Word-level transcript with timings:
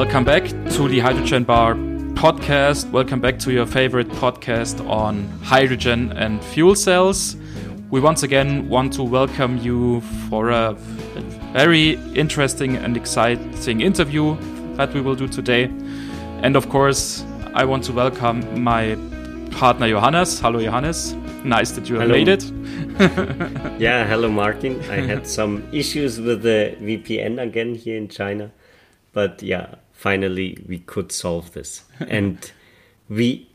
Welcome 0.00 0.24
back 0.24 0.44
to 0.44 0.88
the 0.88 0.98
Hydrogen 1.00 1.44
Bar 1.44 1.74
podcast. 2.14 2.90
Welcome 2.90 3.20
back 3.20 3.38
to 3.40 3.52
your 3.52 3.66
favorite 3.66 4.08
podcast 4.08 4.80
on 4.88 5.28
hydrogen 5.42 6.12
and 6.16 6.42
fuel 6.42 6.74
cells. 6.74 7.36
We 7.90 8.00
once 8.00 8.22
again 8.22 8.70
want 8.70 8.94
to 8.94 9.02
welcome 9.02 9.58
you 9.58 10.00
for 10.30 10.48
a 10.48 10.72
very 11.52 11.98
interesting 12.14 12.76
and 12.76 12.96
exciting 12.96 13.82
interview 13.82 14.38
that 14.76 14.94
we 14.94 15.02
will 15.02 15.14
do 15.14 15.28
today. 15.28 15.64
And 16.42 16.56
of 16.56 16.70
course, 16.70 17.22
I 17.52 17.66
want 17.66 17.84
to 17.84 17.92
welcome 17.92 18.64
my 18.64 18.96
partner 19.50 19.86
Johannes. 19.86 20.40
Hello, 20.40 20.62
Johannes. 20.62 21.12
Nice 21.44 21.72
that 21.72 21.90
you 21.90 21.96
have 21.96 22.08
hello. 22.08 22.16
made 22.16 22.28
it. 22.28 22.44
yeah, 23.78 24.06
hello, 24.06 24.30
Martin. 24.30 24.80
I 24.90 25.02
had 25.02 25.26
some 25.38 25.68
issues 25.74 26.18
with 26.18 26.40
the 26.40 26.74
VPN 26.80 27.38
again 27.38 27.74
here 27.74 27.98
in 27.98 28.08
China, 28.08 28.50
but 29.12 29.42
yeah, 29.42 29.74
finally 30.00 30.56
we 30.66 30.78
could 30.78 31.12
solve 31.12 31.52
this. 31.52 31.84
and 32.08 32.52
we 33.08 33.50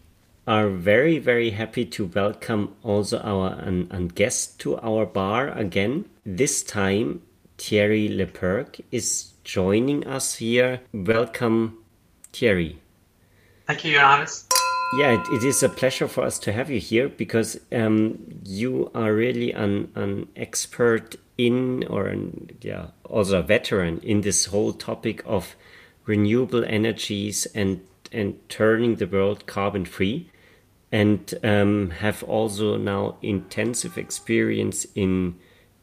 are 0.45 0.69
very, 0.69 1.17
very 1.17 1.49
happy 1.49 1.83
to 1.83 2.05
welcome 2.05 2.75
also 2.83 3.19
our 3.21 3.47
an, 3.59 3.87
an 3.89 4.07
guest 4.09 4.59
to 4.59 4.77
our 4.81 5.07
bar 5.07 5.49
again. 5.49 6.05
This 6.23 6.61
time, 6.61 7.23
Thierry 7.57 8.07
Lepercq 8.07 8.79
is 8.91 9.33
joining 9.43 10.05
us 10.05 10.35
here. 10.35 10.81
Welcome, 10.93 11.79
Thierry. 12.31 12.79
Thank 13.65 13.83
you, 13.83 13.93
Johannes. 13.93 14.47
Yeah, 14.99 15.19
it, 15.19 15.27
it 15.33 15.43
is 15.43 15.63
a 15.63 15.69
pleasure 15.69 16.07
for 16.07 16.23
us 16.23 16.37
to 16.39 16.53
have 16.53 16.69
you 16.69 16.79
here 16.79 17.09
because 17.09 17.59
um, 17.71 18.19
you 18.43 18.91
are 18.93 19.11
really 19.11 19.51
an, 19.51 19.91
an 19.95 20.27
expert 20.35 21.15
in, 21.39 21.87
or 21.87 22.05
an, 22.05 22.51
yeah, 22.61 22.89
also 23.03 23.39
a 23.39 23.41
veteran 23.41 23.99
in 24.03 24.21
this 24.21 24.45
whole 24.45 24.73
topic 24.73 25.23
of 25.25 25.55
renewable 26.05 26.63
energies 26.65 27.45
and 27.55 27.81
and 28.11 28.37
turning 28.49 28.95
the 28.95 29.07
world 29.07 29.45
carbon 29.45 29.85
free, 29.85 30.29
and 30.91 31.33
um, 31.43 31.89
have 31.89 32.23
also 32.23 32.77
now 32.77 33.17
intensive 33.21 33.97
experience 33.97 34.85
in 34.95 35.35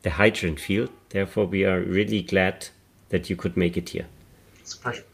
the 0.02 0.10
hydrogen 0.10 0.56
field. 0.56 0.90
Therefore, 1.10 1.46
we 1.46 1.64
are 1.64 1.80
really 1.80 2.22
glad 2.22 2.68
that 3.10 3.28
you 3.28 3.36
could 3.36 3.56
make 3.56 3.76
it 3.76 3.90
here. 3.90 4.06
It's 4.60 4.74
a 4.74 4.78
pleasure 4.78 5.04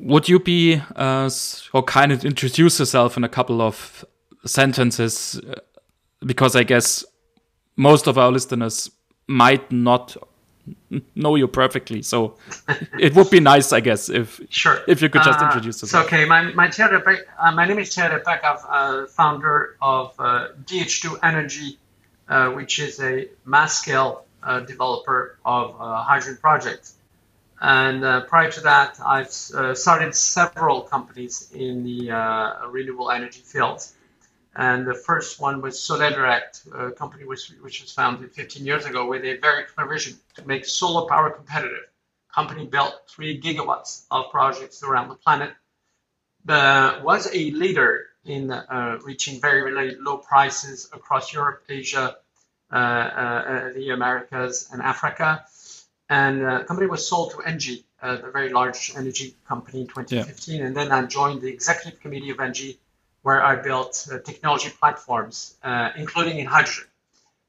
would 0.00 0.28
you 0.28 0.38
be 0.38 0.80
uh, 0.96 1.30
or 1.72 1.82
kind 1.82 2.12
of 2.12 2.24
introduce 2.24 2.78
yourself 2.78 3.16
in 3.16 3.24
a 3.24 3.28
couple 3.28 3.60
of 3.60 4.04
sentences? 4.44 5.40
Uh, 5.40 5.54
because 6.24 6.56
I 6.56 6.62
guess 6.62 7.04
most 7.76 8.06
of 8.06 8.18
our 8.18 8.30
listeners 8.32 8.90
might 9.26 9.70
not 9.70 10.16
know 11.14 11.34
you 11.34 11.48
perfectly, 11.48 12.02
so 12.02 12.36
it 12.98 13.14
would 13.14 13.30
be 13.30 13.40
nice, 13.40 13.72
I 13.72 13.80
guess, 13.80 14.08
if 14.08 14.40
sure 14.50 14.80
if 14.86 15.02
you 15.02 15.08
could 15.08 15.22
just 15.22 15.40
uh, 15.40 15.46
introduce 15.46 15.82
yourself. 15.82 16.06
okay, 16.06 16.24
my 16.24 16.42
my, 16.52 16.68
uh, 16.68 17.52
my 17.52 17.66
name 17.66 17.78
is 17.78 17.94
Thierry 17.94 18.20
Lepercq. 18.20 18.40
I'm 18.44 19.04
uh, 19.04 19.06
founder 19.06 19.76
of 19.80 20.14
uh, 20.18 20.48
DH2 20.64 21.18
Energy, 21.22 21.78
which 22.54 22.78
is 22.78 23.00
a 23.00 23.28
mass 23.44 23.80
scale 23.80 24.24
developer 24.66 25.38
of 25.44 25.76
hydrogen 25.78 26.38
projects. 26.40 26.94
And 27.60 28.04
uh, 28.04 28.24
prior 28.26 28.50
to 28.52 28.60
that, 28.60 28.98
I've 29.04 29.26
uh, 29.26 29.74
started 29.74 30.14
several 30.14 30.82
companies 30.82 31.50
in 31.52 31.82
the 31.82 32.12
uh, 32.12 32.68
renewable 32.68 33.10
energy 33.10 33.40
field. 33.40 33.84
And 34.58 34.86
the 34.86 34.94
first 34.94 35.40
one 35.40 35.62
was 35.62 35.76
Solairedirect, 35.78 36.88
a 36.88 36.90
company 36.90 37.24
which, 37.24 37.48
which 37.62 37.80
was 37.80 37.92
founded 37.92 38.32
15 38.32 38.66
years 38.66 38.84
ago 38.86 39.06
with 39.06 39.24
a 39.24 39.36
very 39.38 39.64
clear 39.64 39.86
vision 39.86 40.18
to 40.34 40.46
make 40.48 40.64
solar 40.66 41.08
power 41.08 41.30
competitive. 41.30 41.86
Company 42.34 42.66
built 42.66 42.94
three 43.08 43.40
gigawatts 43.40 44.04
of 44.10 44.30
projects 44.32 44.82
around 44.82 45.08
the 45.08 45.14
planet. 45.14 45.52
The, 46.44 47.00
was 47.04 47.28
a 47.32 47.50
leader 47.52 48.08
in 48.24 48.50
uh, 48.50 48.98
reaching 49.04 49.40
very, 49.40 49.62
very 49.72 49.94
low 49.94 50.18
prices 50.18 50.90
across 50.92 51.32
Europe, 51.32 51.62
Asia, 51.68 52.16
uh, 52.72 52.76
uh, 52.76 53.72
the 53.72 53.90
Americas, 53.90 54.68
and 54.72 54.82
Africa 54.82 55.44
and 56.08 56.42
uh, 56.42 56.58
the 56.58 56.64
company 56.64 56.88
was 56.88 57.06
sold 57.06 57.32
to 57.32 57.36
Engie, 57.38 57.84
uh, 58.02 58.18
a 58.22 58.30
very 58.30 58.50
large 58.50 58.92
energy 58.96 59.34
company 59.46 59.82
in 59.82 59.86
2015. 59.86 60.58
Yeah. 60.58 60.66
And 60.66 60.76
then 60.76 60.90
I 60.90 61.04
joined 61.04 61.42
the 61.42 61.48
executive 61.48 62.00
committee 62.00 62.30
of 62.30 62.38
Engie, 62.38 62.78
where 63.28 63.44
I 63.44 63.56
built 63.56 64.08
uh, 64.10 64.20
technology 64.20 64.70
platforms, 64.70 65.58
uh, 65.62 65.90
including 65.96 66.38
in 66.38 66.46
hydrogen. 66.46 66.86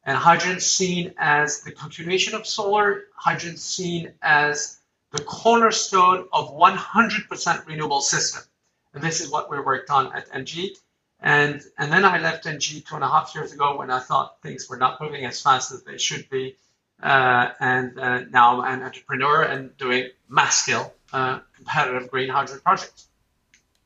And 0.04 0.18
hydrogen 0.18 0.60
seen 0.60 1.14
as 1.18 1.62
the 1.62 1.72
continuation 1.72 2.34
of 2.36 2.46
solar, 2.46 3.04
hydrogen 3.16 3.56
seen 3.56 4.12
as 4.22 4.80
the 5.12 5.24
cornerstone 5.24 6.28
of 6.34 6.54
100% 6.54 7.66
renewable 7.66 8.02
system. 8.02 8.44
And 8.94 9.02
this 9.02 9.22
is 9.22 9.32
what 9.32 9.50
we 9.50 9.58
worked 9.62 9.90
on 9.90 10.14
at 10.14 10.30
Engie. 10.32 10.72
And, 11.22 11.62
and 11.78 11.90
then 11.94 12.04
I 12.04 12.20
left 12.20 12.44
Engie 12.44 12.86
two 12.86 12.96
and 12.96 13.04
a 13.06 13.08
half 13.08 13.34
years 13.34 13.54
ago 13.54 13.78
when 13.78 13.90
I 13.90 14.02
thought 14.02 14.42
things 14.42 14.68
were 14.70 14.76
not 14.86 15.00
moving 15.00 15.24
as 15.24 15.42
fast 15.42 15.72
as 15.72 15.84
they 15.84 15.98
should 15.98 16.30
be 16.30 16.58
uh, 17.02 17.52
and 17.62 17.98
uh, 17.98 18.20
now 18.30 18.62
I'm 18.62 18.80
an 18.80 18.86
entrepreneur 18.86 19.44
and 19.44 19.76
doing 19.78 20.10
mass 20.28 20.64
scale 20.64 20.94
uh, 21.14 21.40
competitive 21.56 22.12
green 22.12 22.28
hydrogen 22.28 22.62
projects. 22.62 23.08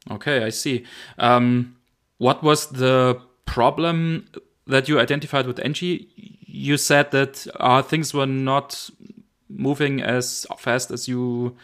Okay, 0.09 0.43
I 0.43 0.49
see. 0.49 0.85
Um, 1.17 1.75
what 2.23 2.41
was 2.41 2.67
the 2.67 3.19
problem 3.45 4.29
that 4.65 4.87
you 4.87 4.97
identified 4.97 5.45
with 5.45 5.57
Engie? 5.57 6.07
You 6.47 6.77
said 6.77 7.11
that 7.11 7.45
uh, 7.59 7.81
things 7.81 8.13
were 8.13 8.25
not 8.25 8.89
moving 9.49 10.01
as 10.01 10.47
fast 10.57 10.89
as 10.89 11.07
you 11.09 11.57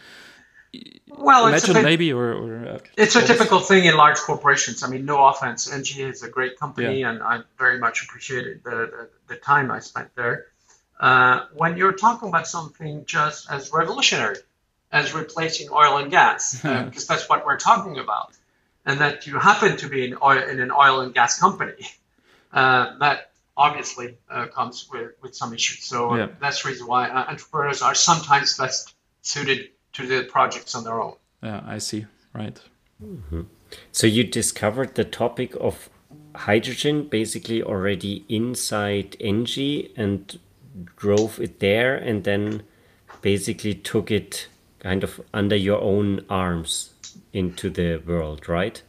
well, 1.08 1.46
imagine 1.46 1.74
bit, 1.74 1.82
maybe 1.82 2.12
or, 2.12 2.32
or 2.32 2.68
uh, 2.68 2.78
it's 2.96 3.16
a 3.16 3.26
typical 3.26 3.60
thing 3.60 3.86
in 3.86 3.96
large 3.96 4.18
corporations. 4.18 4.82
I 4.82 4.88
mean, 4.88 5.04
no 5.06 5.24
offense, 5.26 5.68
Engie 5.68 6.08
is 6.08 6.22
a 6.22 6.28
great 6.28 6.58
company, 6.58 7.00
yeah. 7.00 7.10
and 7.10 7.22
I 7.22 7.40
very 7.58 7.78
much 7.78 8.04
appreciated 8.04 8.62
the, 8.62 8.70
the, 8.70 9.10
the 9.28 9.36
time 9.36 9.70
I 9.70 9.80
spent 9.80 10.14
there. 10.14 10.46
Uh, 11.00 11.46
when 11.54 11.78
you're 11.78 11.98
talking 12.06 12.28
about 12.28 12.46
something 12.46 13.04
just 13.06 13.50
as 13.50 13.72
revolutionary 13.72 14.36
as 14.92 15.14
replacing 15.14 15.70
oil 15.70 15.96
and 15.96 16.10
gas, 16.10 16.62
uh, 16.64 16.84
because 16.84 17.06
that's 17.06 17.28
what 17.28 17.46
we're 17.46 17.58
talking 17.58 17.98
about, 17.98 18.36
and 18.86 19.00
that 19.00 19.26
you 19.26 19.38
happen 19.38 19.76
to 19.76 19.88
be 19.88 20.04
in, 20.04 20.16
oil, 20.22 20.42
in 20.42 20.60
an 20.60 20.70
oil 20.70 21.00
and 21.00 21.14
gas 21.14 21.38
company, 21.38 21.86
uh, 22.52 22.98
that 22.98 23.30
obviously 23.56 24.16
uh, 24.30 24.46
comes 24.46 24.88
with, 24.90 25.12
with 25.22 25.34
some 25.34 25.52
issues. 25.52 25.84
So 25.84 26.16
yeah. 26.16 26.28
that's 26.40 26.62
the 26.62 26.70
reason 26.70 26.86
why 26.86 27.08
uh, 27.08 27.30
entrepreneurs 27.30 27.82
are 27.82 27.94
sometimes 27.94 28.56
best 28.56 28.94
suited 29.22 29.70
to 29.94 30.06
the 30.06 30.24
projects 30.24 30.74
on 30.74 30.84
their 30.84 31.00
own. 31.00 31.14
Yeah, 31.42 31.62
I 31.66 31.78
see. 31.78 32.06
Right. 32.32 32.60
Mm-hmm. 33.02 33.42
So 33.92 34.06
you 34.06 34.24
discovered 34.24 34.94
the 34.94 35.04
topic 35.04 35.54
of 35.60 35.88
hydrogen 36.34 37.08
basically 37.08 37.62
already 37.62 38.24
inside 38.28 39.16
Engie 39.20 39.90
and 39.96 40.38
drove 40.96 41.40
it 41.40 41.60
there 41.60 41.96
and 41.96 42.24
then 42.24 42.62
basically 43.20 43.74
took 43.74 44.10
it 44.10 44.48
kind 44.78 45.04
of 45.04 45.20
under 45.34 45.56
your 45.56 45.80
own 45.80 46.24
arms 46.30 46.90
into 47.32 47.70
the 47.70 47.98
world, 47.98 48.48
right? 48.48 48.82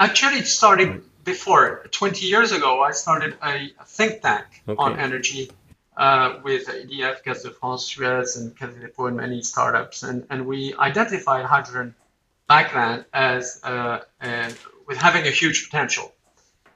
Actually, 0.00 0.38
it 0.38 0.46
started 0.46 1.02
before. 1.24 1.86
20 1.90 2.26
years 2.26 2.52
ago, 2.52 2.82
I 2.82 2.92
started 2.92 3.36
a 3.42 3.70
think 3.84 4.22
tank 4.22 4.46
okay. 4.68 4.80
on 4.82 4.98
energy 4.98 5.50
uh, 5.96 6.38
with 6.42 6.66
EDF, 6.68 7.24
Gaz 7.24 7.42
de 7.42 7.50
France, 7.50 7.84
Suez, 7.84 8.36
and 8.36 8.56
Caisse 8.56 8.90
and 8.98 9.16
many 9.16 9.42
startups. 9.42 10.02
And, 10.02 10.26
and 10.30 10.46
we 10.46 10.74
identified 10.74 11.44
hydrogen 11.44 11.94
back 12.48 12.72
then 12.72 13.04
as 13.12 13.60
uh, 13.62 14.00
uh, 14.20 14.50
with 14.86 14.96
having 14.96 15.26
a 15.26 15.30
huge 15.30 15.66
potential. 15.66 16.12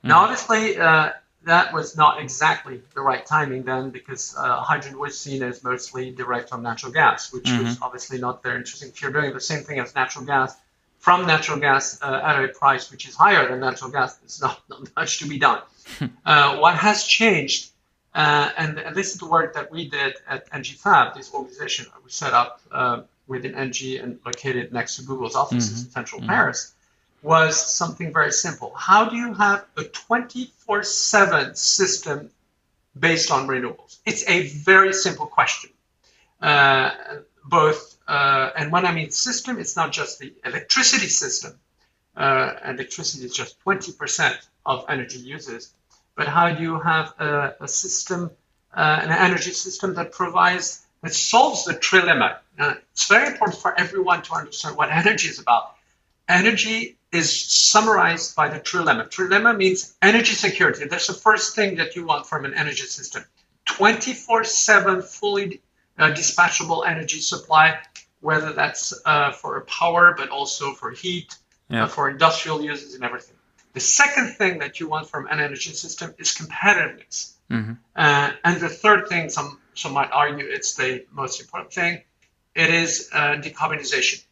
Mm. 0.05 0.09
Now, 0.09 0.19
obviously, 0.25 0.77
uh, 0.77 1.13
that 1.45 1.73
was 1.73 1.97
not 1.97 2.21
exactly 2.21 2.83
the 2.95 3.01
right 3.01 3.25
timing 3.25 3.63
then 3.65 3.91
because 3.91 4.35
uh, 4.37 4.61
hydrogen 4.61 4.99
was 4.99 5.19
seen 5.19 5.43
as 5.43 5.65
mostly 5.65 6.11
derived 6.11 6.49
from 6.49 6.63
natural 6.63 6.93
gas, 6.93 7.33
which 7.33 7.45
mm-hmm. 7.45 7.65
was 7.65 7.79
obviously 7.81 8.19
not 8.19 8.43
very 8.43 8.59
interesting. 8.59 8.91
If 8.91 9.03
you're 9.03 9.13
doing 9.13 9.33
the 9.33 9.41
same 9.41 9.63
thing 9.65 9.79
as 9.81 9.95
natural 9.95 10.25
gas 10.25 10.55
from 11.03 11.27
natural 11.27 11.59
gas 11.59 12.01
uh, 12.01 12.21
at 12.23 12.45
a 12.45 12.47
price 12.47 12.93
which 12.93 13.09
is 13.09 13.17
higher 13.17 13.49
than 13.49 13.59
natural 13.59 13.91
gas, 13.91 14.15
there's 14.19 14.41
not, 14.41 14.63
not 14.71 14.89
much 14.95 15.19
to 15.19 15.27
be 15.27 15.37
done. 15.37 15.61
uh, 16.25 16.57
what 16.59 16.77
has 16.77 17.05
changed, 17.05 17.71
uh, 18.15 18.51
and, 18.57 18.79
and, 18.79 18.95
this 18.95 19.13
is 19.13 19.19
the 19.19 19.27
work 19.27 19.55
that 19.55 19.69
we 19.73 19.89
did 19.89 20.15
at 20.29 20.49
Engie 20.53 20.77
Fab, 20.77 21.17
this 21.17 21.35
organization 21.35 21.87
that 21.93 22.05
we 22.05 22.11
set 22.11 22.33
up 22.33 22.61
uh, 22.71 23.01
within 23.27 23.55
Engie 23.55 24.01
and 24.01 24.21
located 24.25 24.73
next 24.73 24.95
to 24.97 25.03
Google's 25.03 25.35
offices 25.35 25.71
mm-hmm. 25.71 25.87
in 25.87 25.91
central 25.91 26.21
mm-hmm. 26.21 26.31
Paris 26.31 26.73
was 27.21 27.61
something 27.61 28.13
very 28.13 28.31
simple. 28.31 28.73
How 28.77 29.09
do 29.09 29.17
you 29.17 29.35
have 29.35 29.65
a 29.77 29.83
24 29.83 30.85
7 30.85 31.57
system 31.57 32.31
based 32.97 33.33
on 33.33 33.49
renewables? 33.49 33.99
It's 34.07 34.29
a 34.29 34.47
very 34.51 34.93
simple 34.93 35.27
question. 35.27 35.71
Uh, 36.41 36.91
both, 37.45 37.97
uh, 38.07 38.51
and 38.57 38.73
when 38.73 38.87
I 38.87 38.93
mean 38.93 39.11
system, 39.11 39.59
it's 39.59 39.77
not 39.77 39.93
just 39.93 40.19
the 40.19 40.33
electricity 40.45 41.09
system. 41.09 41.59
Uh, 42.17 42.55
electricity 42.65 43.25
is 43.25 43.33
just 43.33 43.63
20% 43.65 44.37
of 44.67 44.85
energy 44.89 45.19
uses. 45.19 45.73
But 46.15 46.29
how 46.29 46.55
do 46.55 46.63
you 46.63 46.79
have 46.79 47.15
a, 47.19 47.57
a 47.61 47.69
system, 47.69 48.31
uh, 48.75 49.01
an 49.03 49.11
energy 49.11 49.53
system 49.53 49.95
that 49.95 50.13
provides, 50.13 50.85
that 51.03 51.15
solves 51.15 51.65
the 51.65 51.75
trilemma? 51.75 52.39
it's 52.93 53.09
very 53.09 53.29
important 53.29 53.59
for 53.59 53.79
everyone 53.81 54.23
to 54.23 54.35
understand 54.35 54.77
what 54.77 54.91
energy 54.91 55.27
is 55.27 55.39
about 55.39 55.75
energy 56.29 56.97
is 57.13 57.29
summarized 57.45 58.35
by 58.35 58.49
the 58.49 58.61
trilemma. 58.61 59.09
Trilemma 59.09 59.57
means 59.57 59.95
energy 60.01 60.35
security. 60.35 60.87
That's 60.87 61.07
the 61.07 61.15
first 61.15 61.55
thing 61.55 61.77
that 61.77 61.95
you 61.95 62.07
want 62.07 62.27
from 62.27 62.45
an 62.45 62.55
energy 62.55 62.85
system. 62.85 63.25
24 63.67 64.45
7 64.45 65.03
fully 65.03 65.61
uh, 65.99 66.11
dispatchable 66.11 66.87
energy 66.87 67.21
supply, 67.21 67.79
whether 68.21 68.53
that's 68.53 68.95
uh, 69.05 69.33
for 69.33 69.61
power, 69.63 70.15
but 70.17 70.29
also 70.31 70.73
for 70.73 70.91
heat, 70.91 71.35
uh, 71.71 71.75
yeah. 71.75 71.85
uh, 71.85 71.89
for 71.89 72.11
industrial 72.11 72.63
uses 72.63 72.95
and 72.95 73.05
everything. 73.05 73.37
The 73.73 73.81
second 73.81 74.35
thing 74.35 74.59
that 74.59 74.81
you 74.81 74.89
want 74.89 75.09
from 75.09 75.27
an 75.27 75.41
energy 75.41 75.71
system 75.73 76.15
is 76.19 76.35
competitiveness. 76.35 77.33
Mm-hmm. 77.51 77.73
Uh, 77.97 78.33
and 78.45 78.61
the 78.61 78.69
third 78.69 79.09
thing, 79.09 79.31
some, 79.31 79.59
some 79.75 79.93
might 79.93 80.11
argue 80.13 80.45
it's 80.47 80.75
the 80.75 81.05
most 81.11 81.41
important 81.41 81.73
thing, 81.73 82.03
it 82.55 82.71
is 82.71 83.09
uh, 83.13 83.37
decarbonization. 83.37 84.23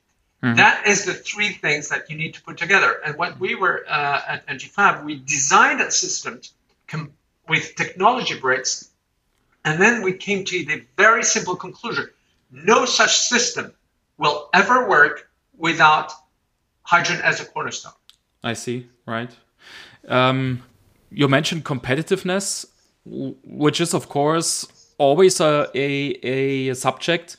Mm-hmm. 0.43 0.57
That 0.57 0.87
is 0.87 1.05
the 1.05 1.15
three 1.15 1.51
things 1.51 1.89
that 1.89 2.11
you 2.11 2.17
need 2.17 2.35
to 2.35 2.43
put 2.43 2.57
together. 2.57 2.99
And 3.05 3.17
when 3.17 3.39
we 3.39 3.55
were 3.55 3.85
uh, 3.89 4.23
at 4.27 4.47
Engie 4.47 4.69
Fab, 4.69 5.05
we 5.05 5.19
designed 5.19 5.81
a 5.81 5.91
system 5.91 6.41
com- 6.87 7.13
with 7.49 7.75
technology 7.77 8.39
bricks, 8.39 8.90
and 9.65 9.81
then 9.81 10.03
we 10.03 10.13
came 10.13 10.45
to 10.45 10.65
the 10.65 10.85
very 10.97 11.23
simple 11.23 11.57
conclusion: 11.57 12.09
no 12.51 12.85
such 12.85 13.17
system 13.17 13.73
will 14.19 14.49
ever 14.55 14.89
work 14.89 15.31
without 15.57 16.13
hydrogen 16.83 17.23
as 17.25 17.41
a 17.41 17.45
cornerstone. 17.45 17.93
I 18.43 18.55
see. 18.55 18.89
Right. 19.07 19.31
Um, 20.09 20.63
you 21.11 21.29
mentioned 21.29 21.65
competitiveness, 21.65 22.67
which 23.05 23.81
is 23.81 23.95
of 23.95 24.09
course 24.09 24.67
always 24.99 25.41
a, 25.41 25.67
a, 25.75 26.69
a 26.71 26.75
subject 26.75 27.37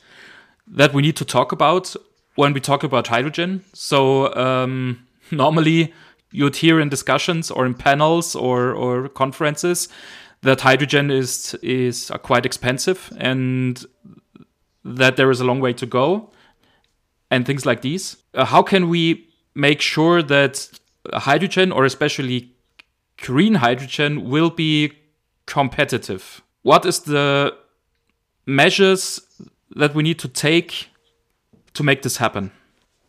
that 0.68 0.94
we 0.94 1.02
need 1.02 1.16
to 1.18 1.26
talk 1.26 1.52
about 1.52 1.96
when 2.36 2.54
we 2.54 2.60
talk 2.60 2.84
about 2.84 3.08
hydrogen. 3.08 3.64
So 3.74 4.34
um, 4.36 5.06
normally 5.32 5.94
you'd 6.32 6.56
hear 6.56 6.80
in 6.80 6.90
discussions 6.90 7.52
or 7.52 7.66
in 7.66 7.74
panels 7.74 8.36
or, 8.36 8.74
or 8.74 9.10
conferences 9.10 9.90
that 10.42 10.62
hydrogen 10.62 11.12
is 11.12 11.56
is 11.62 12.12
quite 12.24 12.46
expensive 12.46 13.12
and 13.18 13.86
that 14.84 15.16
there 15.16 15.30
is 15.30 15.40
a 15.40 15.44
long 15.44 15.60
way 15.60 15.74
to 15.74 15.86
go 15.86 16.32
and 17.30 17.46
things 17.46 17.66
like 17.66 17.82
these. 17.82 18.18
Uh, 18.34 18.46
how 18.46 18.64
can 18.64 18.90
we 18.90 19.28
make 19.54 19.82
sure 19.82 20.24
that 20.24 20.70
hydrogen 21.14 21.72
or 21.72 21.86
especially 21.86 22.52
green 23.18 23.56
hydrogen 23.56 24.30
will 24.30 24.50
be 24.50 24.94
competitive? 25.46 26.42
What 26.64 26.86
is 26.86 27.02
the 27.02 27.56
measures 28.46 29.22
that 29.76 29.94
we 29.94 30.04
need 30.04 30.20
to 30.20 30.28
take 30.28 30.90
to 31.74 31.84
make 31.84 32.02
this 32.02 32.18
happen? 32.18 32.52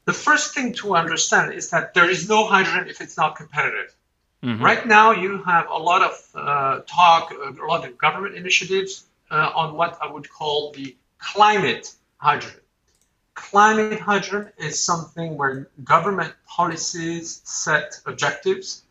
The 0.04 0.12
first 0.12 0.54
thing 0.54 0.72
to 0.74 0.94
understand 0.96 1.54
is 1.54 1.70
that 1.70 1.94
there 1.94 2.10
is 2.10 2.28
no 2.28 2.44
hydrogen 2.46 2.88
if 2.88 3.00
it's 3.00 3.16
not 3.16 3.36
competitive. 3.36 3.94
Mm-hmm. 4.42 4.64
Right 4.64 4.86
now, 4.86 5.12
you 5.12 5.42
have 5.44 5.68
a 5.70 5.78
lot 5.78 6.02
of 6.02 6.28
uh, 6.34 6.80
talk, 6.86 7.32
a 7.32 7.66
lot 7.66 7.86
of 7.86 7.96
government 7.96 8.34
initiatives 8.34 9.04
uh, 9.30 9.52
on 9.54 9.74
what 9.74 9.98
I 10.02 10.10
would 10.10 10.28
call 10.28 10.72
the 10.72 10.96
climate 11.18 11.94
hydrogen. 12.16 12.60
Climate 13.34 14.00
hydrogen 14.00 14.52
is 14.58 14.84
something 14.84 15.36
where 15.36 15.68
government 15.84 16.34
policies 16.46 17.40
set 17.44 18.00
objectives 18.04 18.82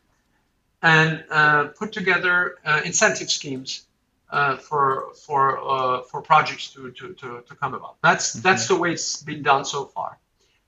and 0.82 1.24
uh, 1.30 1.66
put 1.66 1.92
together 1.92 2.56
uh, 2.66 2.82
incentive 2.84 3.30
schemes 3.30 3.86
uh, 4.32 4.56
for 4.56 5.14
for 5.14 5.60
uh, 5.60 6.02
for 6.04 6.22
projects 6.22 6.70
to, 6.74 6.92
to, 6.92 7.14
to, 7.14 7.44
to 7.48 7.56
come 7.56 7.74
about. 7.74 7.98
That's 8.02 8.32
mm-hmm. 8.32 8.42
that's 8.42 8.68
the 8.68 8.76
way 8.76 8.94
it's 8.94 9.22
been 9.22 9.44
done 9.44 9.66
so 9.66 9.86
far. 9.86 10.18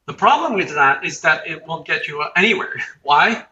The 0.05 0.13
problem 0.13 0.53
with 0.53 0.75
that 0.75 1.05
is 1.05 1.21
that 1.21 1.47
it 1.47 1.65
won't 1.65 1.87
get 1.87 2.07
you 2.07 2.23
anywhere. 2.35 2.75
Why? 3.01 3.45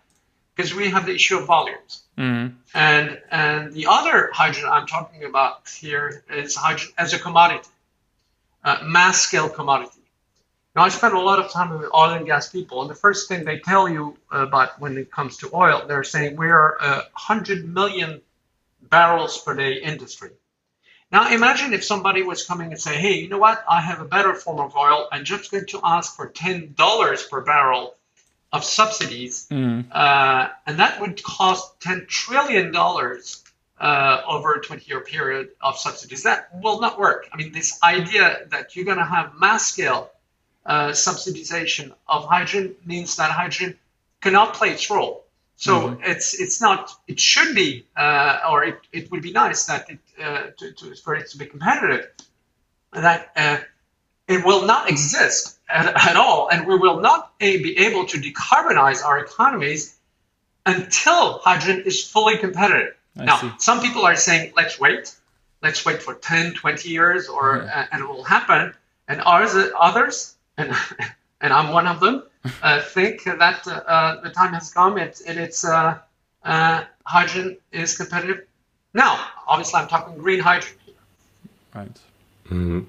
Because 0.55 0.73
we 0.73 0.89
have 0.89 1.05
the 1.05 1.15
issue 1.15 1.37
of 1.37 1.45
volumes. 1.45 2.03
Mm-hmm. 2.17 2.55
And 2.75 3.21
and 3.31 3.73
the 3.73 3.87
other 3.87 4.29
hydrogen 4.33 4.69
I'm 4.71 4.87
talking 4.87 5.23
about 5.23 5.69
here 5.69 6.23
is 6.29 6.55
hydrogen 6.55 6.93
as 6.97 7.13
a 7.13 7.19
commodity, 7.19 7.69
uh, 8.63 8.79
mass 8.83 9.21
scale 9.21 9.49
commodity. 9.49 10.01
Now 10.75 10.83
I 10.83 10.89
spent 10.89 11.13
a 11.13 11.19
lot 11.19 11.39
of 11.39 11.51
time 11.51 11.69
with 11.69 11.89
oil 11.93 12.11
and 12.11 12.25
gas 12.25 12.49
people, 12.49 12.81
and 12.81 12.89
the 12.89 12.95
first 12.95 13.27
thing 13.27 13.43
they 13.43 13.59
tell 13.59 13.89
you 13.89 14.17
about 14.31 14.79
when 14.79 14.97
it 14.97 15.11
comes 15.11 15.37
to 15.37 15.49
oil, 15.53 15.85
they're 15.87 16.03
saying 16.03 16.37
we 16.37 16.47
are 16.47 16.77
a 16.79 17.07
hundred 17.13 17.67
million 17.67 18.21
barrels 18.81 19.41
per 19.41 19.53
day 19.55 19.73
industry. 19.81 20.31
Now 21.11 21.33
imagine 21.33 21.73
if 21.73 21.83
somebody 21.83 22.23
was 22.23 22.45
coming 22.45 22.71
and 22.71 22.79
say, 22.79 22.95
hey, 22.95 23.15
you 23.19 23.27
know 23.27 23.37
what? 23.37 23.63
I 23.69 23.81
have 23.81 23.99
a 23.99 24.05
better 24.05 24.33
form 24.33 24.59
of 24.59 24.75
oil. 24.77 25.09
I'm 25.11 25.25
just 25.25 25.51
going 25.51 25.65
to 25.67 25.81
ask 25.83 26.15
for 26.15 26.29
$10 26.29 27.29
per 27.29 27.41
barrel 27.41 27.95
of 28.51 28.63
subsidies. 28.63 29.47
Mm. 29.49 29.85
Uh, 29.91 30.49
and 30.65 30.79
that 30.79 30.99
would 30.99 31.23
cost 31.23 31.79
$10 31.81 32.07
trillion 32.07 32.75
uh, 32.75 34.21
over 34.27 34.55
a 34.55 34.61
20 34.61 34.85
year 34.87 35.01
period 35.01 35.49
of 35.61 35.77
subsidies. 35.77 36.23
That 36.23 36.49
will 36.61 36.81
not 36.81 36.99
work. 36.99 37.27
I 37.31 37.37
mean, 37.37 37.51
this 37.51 37.79
idea 37.83 38.45
that 38.49 38.75
you're 38.75 38.85
going 38.85 38.97
to 38.97 39.05
have 39.05 39.33
mass 39.39 39.67
scale 39.67 40.11
uh, 40.65 40.89
subsidization 40.89 41.93
of 42.07 42.25
hydrogen 42.25 42.75
means 42.85 43.15
that 43.15 43.31
hydrogen 43.31 43.77
cannot 44.21 44.53
play 44.53 44.69
its 44.71 44.89
role. 44.89 45.25
So 45.55 45.81
mm-hmm. 45.81 46.03
it's 46.03 46.39
it's 46.39 46.59
not 46.59 46.91
it 47.07 47.19
should 47.19 47.53
be 47.53 47.85
uh, 47.95 48.39
or 48.49 48.63
it, 48.63 48.79
it 48.91 49.11
would 49.11 49.21
be 49.21 49.31
nice 49.31 49.65
that 49.65 49.89
it 49.91 49.99
uh, 50.19 50.47
to, 50.57 50.71
to, 50.71 50.95
for 50.95 51.13
it 51.15 51.29
to 51.31 51.37
be 51.37 51.45
competitive 51.45 52.07
that 52.93 53.31
uh, 53.35 53.57
it 54.31 54.45
will 54.45 54.65
not 54.65 54.89
exist 54.89 55.57
at, 55.69 55.85
at, 56.09 56.15
all 56.15 56.49
and 56.49 56.67
we 56.67 56.77
will 56.77 56.99
not 56.99 57.37
be 57.39 57.77
able 57.79 58.05
to 58.05 58.17
decarbonize 58.17 59.03
our 59.03 59.19
economies 59.19 59.97
until 60.65 61.39
hydrogen 61.39 61.83
is 61.85 62.03
fully 62.03 62.37
competitive. 62.37 62.95
I 63.17 63.25
now 63.25 63.37
see. 63.37 63.51
some 63.57 63.81
people 63.81 64.05
are 64.05 64.15
saying 64.15 64.53
let's 64.55 64.79
wait 64.79 65.15
let's 65.61 65.85
wait 65.85 66.01
for 66.01 66.13
10 66.13 66.53
20 66.53 66.89
years 66.89 67.27
or 67.27 67.59
mm-hmm. 67.59 67.79
and 67.91 68.03
it 68.03 68.07
will 68.07 68.23
happen 68.23 68.73
and 69.07 69.21
others 69.21 69.71
others 69.79 70.35
and 70.57 70.73
and 71.41 71.51
I'm 71.53 71.73
one 71.73 71.87
of 71.87 71.99
them 71.99 72.23
uh, 72.61 72.81
think 72.81 73.23
that 73.23 73.67
uh, 73.67 74.21
the 74.21 74.29
time 74.29 74.53
has 74.53 74.71
come 74.73 74.97
and, 74.97 75.13
and 75.27 75.39
it's 75.39 75.63
uh, 75.65 75.97
hydrogen 77.05 77.57
is 77.71 77.97
competitive. 77.97 78.45
Now, 78.93 79.23
obviously, 79.47 79.79
I'm 79.79 79.87
talking 79.87 80.17
green 80.17 80.39
hydrogen. 80.39 80.77
Right. 81.73 81.99
Mm-hmm. 82.47 82.81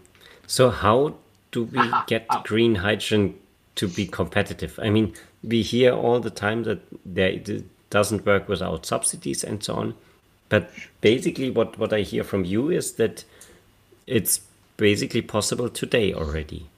So, 0.46 0.70
how 0.70 1.14
do 1.52 1.64
we 1.64 1.80
get 2.06 2.26
green 2.44 2.74
hydrogen 2.74 3.38
to 3.76 3.86
be 3.88 4.06
competitive? 4.06 4.78
I 4.82 4.90
mean, 4.90 5.14
we 5.44 5.62
hear 5.62 5.92
all 5.92 6.18
the 6.20 6.30
time 6.30 6.64
that 6.64 6.80
there, 7.06 7.30
it 7.30 7.64
doesn't 7.90 8.26
work 8.26 8.48
without 8.48 8.84
subsidies 8.84 9.44
and 9.44 9.62
so 9.62 9.74
on. 9.74 9.94
But 10.48 10.70
basically, 11.00 11.50
what, 11.50 11.78
what 11.78 11.92
I 11.92 12.00
hear 12.00 12.24
from 12.24 12.44
you 12.44 12.70
is 12.70 12.94
that 12.94 13.24
it's 14.06 14.40
basically 14.76 15.22
possible 15.22 15.68
today 15.68 16.12
already. 16.12 16.68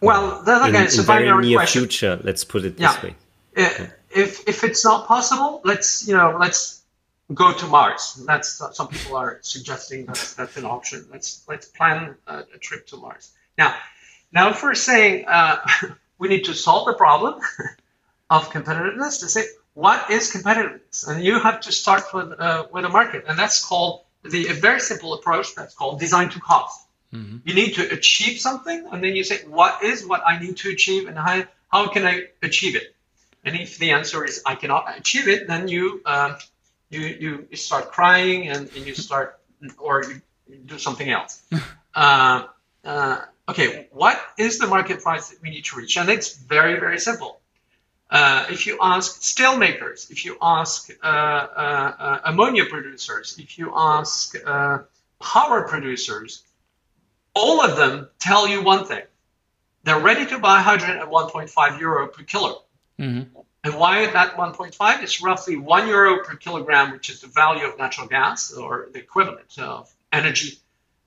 Well, 0.00 0.42
again, 0.42 0.74
in, 0.74 0.82
it's 0.82 0.98
a 0.98 1.02
very 1.02 1.30
near 1.40 1.58
question. 1.58 1.82
future. 1.82 2.20
Let's 2.22 2.44
put 2.44 2.64
it 2.64 2.76
this 2.76 2.94
yeah. 2.94 3.02
way. 3.02 3.16
Uh, 3.56 3.86
if 4.10 4.46
if 4.46 4.64
it's 4.64 4.84
not 4.84 5.06
possible, 5.06 5.60
let's 5.64 6.06
you 6.06 6.14
know 6.14 6.36
let's 6.38 6.82
go 7.32 7.52
to 7.52 7.66
Mars. 7.66 8.22
That's 8.26 8.60
some 8.72 8.88
people 8.88 9.16
are 9.16 9.38
suggesting 9.42 10.06
that's 10.06 10.34
that's 10.34 10.56
an 10.56 10.64
option. 10.64 11.06
Let's 11.10 11.42
let's 11.48 11.66
plan 11.66 12.16
a, 12.26 12.44
a 12.54 12.58
trip 12.58 12.86
to 12.88 12.96
Mars. 12.96 13.32
Now, 13.56 13.74
now 14.32 14.50
if 14.50 14.62
we're 14.62 14.74
saying 14.74 15.26
uh, 15.26 15.58
we 16.18 16.28
need 16.28 16.44
to 16.44 16.54
solve 16.54 16.86
the 16.86 16.94
problem 16.94 17.40
of 18.30 18.50
competitiveness, 18.50 19.20
to 19.20 19.28
say 19.28 19.44
what 19.74 20.10
is 20.10 20.32
competitiveness, 20.32 21.08
and 21.08 21.22
you 21.22 21.40
have 21.40 21.60
to 21.62 21.72
start 21.72 22.12
with 22.12 22.32
uh, 22.38 22.66
with 22.72 22.84
a 22.84 22.88
market, 22.88 23.24
and 23.28 23.38
that's 23.38 23.64
called 23.64 24.02
the 24.22 24.48
a 24.48 24.54
very 24.54 24.80
simple 24.80 25.14
approach. 25.14 25.54
That's 25.54 25.74
called 25.74 26.00
design 26.00 26.30
to 26.30 26.40
cost. 26.40 26.86
Mm-hmm. 27.12 27.38
You 27.44 27.54
need 27.54 27.74
to 27.74 27.92
achieve 27.92 28.40
something, 28.40 28.88
and 28.90 29.02
then 29.02 29.14
you 29.14 29.22
say, 29.22 29.44
what 29.46 29.84
is 29.84 30.04
what 30.04 30.22
I 30.26 30.40
need 30.40 30.56
to 30.58 30.70
achieve, 30.70 31.06
and 31.06 31.16
how, 31.16 31.44
how 31.68 31.88
can 31.88 32.04
I 32.04 32.24
achieve 32.42 32.74
it? 32.74 32.94
And 33.44 33.54
if 33.54 33.78
the 33.78 33.92
answer 33.92 34.24
is 34.24 34.42
I 34.44 34.56
cannot 34.56 34.98
achieve 34.98 35.28
it, 35.28 35.46
then 35.46 35.68
you 35.68 36.02
uh, 36.04 36.38
you, 36.90 37.46
you 37.50 37.56
start 37.56 37.92
crying 37.92 38.48
and, 38.48 38.70
and 38.74 38.86
you 38.86 38.94
start 38.94 39.40
or 39.78 40.04
you 40.04 40.20
do 40.66 40.78
something 40.78 41.08
else. 41.08 41.42
uh, 41.94 42.46
uh, 42.84 43.20
okay, 43.48 43.88
what 43.92 44.20
is 44.38 44.58
the 44.58 44.66
market 44.66 45.02
price 45.02 45.30
that 45.30 45.42
we 45.42 45.50
need 45.50 45.64
to 45.66 45.76
reach? 45.76 45.96
And 45.96 46.08
it's 46.08 46.36
very 46.36 46.78
very 46.80 46.98
simple. 46.98 47.40
Uh, 48.10 48.46
if 48.50 48.66
you 48.66 48.78
ask 48.80 49.22
steel 49.22 49.56
makers, 49.56 50.08
if 50.10 50.24
you 50.24 50.36
ask 50.40 50.90
uh, 51.02 51.06
uh, 51.06 51.94
uh, 51.98 52.20
ammonia 52.26 52.64
producers, 52.66 53.36
if 53.38 53.58
you 53.58 53.72
ask 53.74 54.36
power 55.20 55.66
producers, 55.66 56.44
all 57.34 57.64
of 57.64 57.76
them 57.76 58.08
tell 58.18 58.46
you 58.46 58.62
one 58.62 58.84
thing. 58.84 59.02
They're 59.82 59.98
ready 59.98 60.26
to 60.26 60.38
buy 60.38 60.60
hydrogen 60.60 60.98
at 60.98 61.10
1.5 61.10 61.80
euro 61.80 62.08
per 62.08 62.22
kilo. 62.22 62.62
Mm-hmm. 63.00 63.40
And 63.64 63.74
why 63.74 64.04
at 64.04 64.12
that 64.12 64.36
1.5? 64.36 65.02
It's 65.02 65.22
roughly 65.22 65.56
1 65.56 65.88
euro 65.88 66.22
per 66.22 66.36
kilogram, 66.36 66.92
which 66.92 67.10
is 67.10 67.20
the 67.20 67.26
value 67.26 67.66
of 67.66 67.78
natural 67.78 68.06
gas 68.06 68.52
or 68.52 68.88
the 68.92 68.98
equivalent 68.98 69.58
of 69.58 69.92
energy 70.12 70.58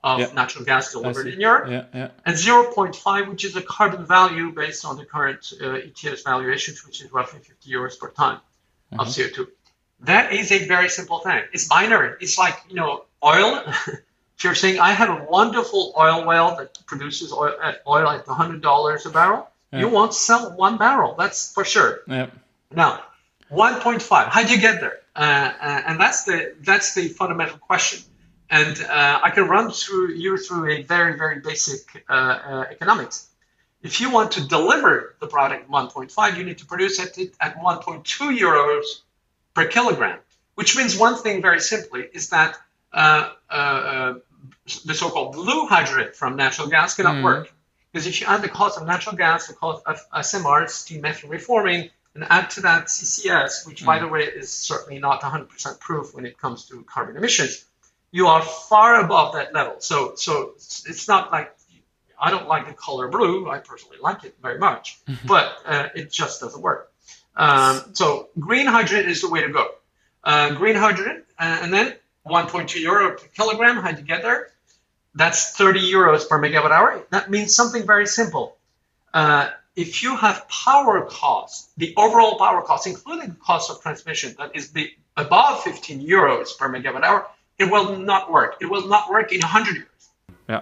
of 0.08 0.20
Yeah. 0.20 0.34
natural 0.42 0.64
gas 0.72 0.84
delivered 0.96 1.28
in 1.34 1.40
Europe, 1.50 1.66
Yeah, 1.76 1.86
yeah. 2.00 2.10
and 2.26 2.36
0.5, 2.38 3.22
which 3.32 3.44
is 3.50 3.54
a 3.56 3.62
carbon 3.76 4.04
value 4.18 4.48
based 4.62 4.84
on 4.90 4.94
the 5.00 5.06
current 5.06 5.42
uh, 5.62 5.88
ETS 5.88 6.22
valuations, 6.32 6.78
which 6.86 6.98
is 7.04 7.08
roughly 7.18 7.40
50 7.40 7.70
euros 7.78 7.96
per 8.00 8.10
ton 8.20 8.36
of 9.00 9.08
CO2. 9.14 9.38
That 10.12 10.26
is 10.40 10.48
a 10.58 10.60
very 10.76 10.90
simple 11.00 11.20
thing. 11.20 11.42
It's 11.56 11.68
binary. 11.68 12.12
It's 12.24 12.38
like 12.38 12.56
you 12.70 12.76
know 12.82 12.92
oil. 13.36 13.52
if 14.36 14.44
you're 14.44 14.60
saying 14.64 14.78
I 14.90 14.92
have 15.02 15.10
a 15.18 15.20
wonderful 15.38 15.84
oil 16.06 16.20
well 16.32 16.50
that 16.58 16.70
produces 16.92 17.28
oil 17.34 17.56
at 17.70 17.76
oil 17.96 18.08
at 18.16 18.28
100 18.28 18.62
dollars 18.70 19.06
a 19.10 19.12
barrel, 19.20 19.44
you 19.82 19.88
won't 19.98 20.14
sell 20.14 20.44
one 20.66 20.76
barrel. 20.86 21.12
That's 21.22 21.40
for 21.56 21.66
sure. 21.74 21.92
yeah. 22.08 22.28
Now, 22.82 22.92
1.5. 23.52 24.28
How 24.36 24.44
do 24.44 24.52
you 24.56 24.62
get 24.68 24.76
there? 24.84 24.98
Uh, 25.16 25.20
uh, 25.68 25.82
and 25.88 25.96
that's 26.00 26.24
the 26.30 26.38
that's 26.70 26.94
the 26.98 27.08
fundamental 27.20 27.58
question. 27.58 28.00
And 28.50 28.80
uh, 28.82 29.20
I 29.24 29.30
can 29.32 29.48
run 29.48 29.72
through 29.72 30.14
you 30.14 30.38
through 30.38 30.72
a 30.72 30.84
very 30.84 31.18
very 31.18 31.40
basic 31.40 32.06
uh, 32.10 32.14
uh, 32.14 32.66
economics. 32.72 33.28
If 33.82 34.02
you 34.02 34.10
want 34.10 34.32
to 34.34 34.48
deliver 34.48 35.16
the 35.20 35.28
product 35.28 35.70
1.5, 35.70 36.38
you 36.38 36.44
need 36.44 36.58
to 36.60 36.66
produce 36.66 37.00
it 37.00 37.36
at 37.40 37.58
1.2 37.58 38.04
euros 38.38 38.86
per 39.54 39.68
kilogram, 39.68 40.20
which 40.56 40.76
means 40.76 40.98
one 40.98 41.16
thing 41.16 41.42
very 41.42 41.60
simply 41.60 42.02
is 42.14 42.30
that 42.30 42.58
uh, 42.94 43.30
uh, 43.50 43.54
uh, 43.54 44.14
the 44.86 44.94
so-called 44.94 45.34
blue 45.34 45.68
hydrogen 45.68 46.12
from 46.14 46.36
natural 46.36 46.68
gas 46.68 46.96
cannot 46.96 47.16
Mhm. 47.16 47.24
work. 47.24 47.52
Because 47.92 48.08
if 48.08 48.20
you 48.20 48.28
add 48.28 48.42
the 48.42 48.50
cost 48.50 48.78
of 48.80 48.86
natural 48.88 49.16
gas, 49.16 49.48
the 49.48 49.54
cost 49.54 49.84
of 49.86 50.00
SMR, 50.12 50.68
steam 50.68 51.02
methane 51.02 51.30
reforming, 51.30 51.90
and 52.16 52.26
add 52.30 52.50
to 52.52 52.62
that 52.62 52.90
CCS, 52.90 53.66
which 53.68 53.86
by 53.86 54.00
the 54.00 54.08
way 54.08 54.24
is 54.24 54.52
certainly 54.52 55.00
not 55.00 55.22
100% 55.22 55.80
proof 55.80 56.14
when 56.16 56.26
it 56.26 56.38
comes 56.38 56.66
to 56.70 56.84
carbon 56.84 57.16
emissions, 57.16 57.66
you 58.12 58.28
are 58.28 58.42
far 58.42 59.02
above 59.02 59.34
that 59.34 59.54
level. 59.54 59.76
So, 59.80 60.16
so 60.16 60.54
it's 60.56 60.88
it's 60.88 61.08
not 61.08 61.32
like 61.32 61.54
I 62.20 62.32
don't 62.32 62.48
like 62.48 62.68
the 62.68 62.74
color 62.74 63.08
blue. 63.08 63.50
I 63.50 63.60
personally 63.60 63.98
like 64.02 64.24
it 64.24 64.36
very 64.42 64.58
much, 64.58 65.00
but 65.26 65.54
uh, 65.66 65.90
it 65.96 66.12
just 66.12 66.42
doesn't 66.42 66.62
work. 66.62 66.92
Um, 67.36 67.82
so 67.94 68.30
green 68.40 68.66
hydrogen 68.66 69.10
is 69.10 69.22
the 69.22 69.30
way 69.30 69.42
to 69.42 69.50
go. 69.50 69.70
Uh, 70.24 70.54
green 70.56 70.76
hydrogen, 70.76 71.24
uh, 71.40 71.60
and 71.62 71.72
then 71.72 71.94
1.2 72.26 72.82
euro 72.82 73.16
per 73.16 73.28
kilogram. 73.28 73.78
How 73.78 73.92
do 73.92 74.02
you 74.02 74.08
get 74.08 74.24
there? 74.24 74.50
That's 75.14 75.56
30 75.56 75.80
euros 75.80 76.28
per 76.28 76.40
megawatt 76.40 76.72
hour. 76.72 77.04
That 77.12 77.30
means 77.30 77.56
something 77.56 77.86
very 77.86 78.08
simple. 78.08 78.58
Uh, 79.14 79.50
if 79.76 80.04
you 80.04 80.16
have 80.16 80.48
power 80.50 81.06
cost, 81.06 81.70
the 81.78 81.94
overall 81.98 82.38
power 82.38 82.62
cost, 82.64 82.88
including 82.88 83.30
the 83.30 83.36
cost 83.36 83.70
of 83.70 83.82
transmission, 83.82 84.36
that 84.40 84.56
is 84.56 84.72
the 84.72 84.92
above 85.16 85.64
15 85.64 86.06
euros 86.06 86.58
per 86.58 86.68
megawatt 86.70 87.04
hour, 87.04 87.28
it 87.60 87.72
will 87.72 87.98
not 87.98 88.32
work. 88.32 88.58
It 88.62 88.70
will 88.70 88.88
not 88.88 89.10
work 89.10 89.32
in 89.32 89.40
a 89.44 89.48
100 89.48 89.76
years. 89.76 89.88
Yeah. 90.50 90.62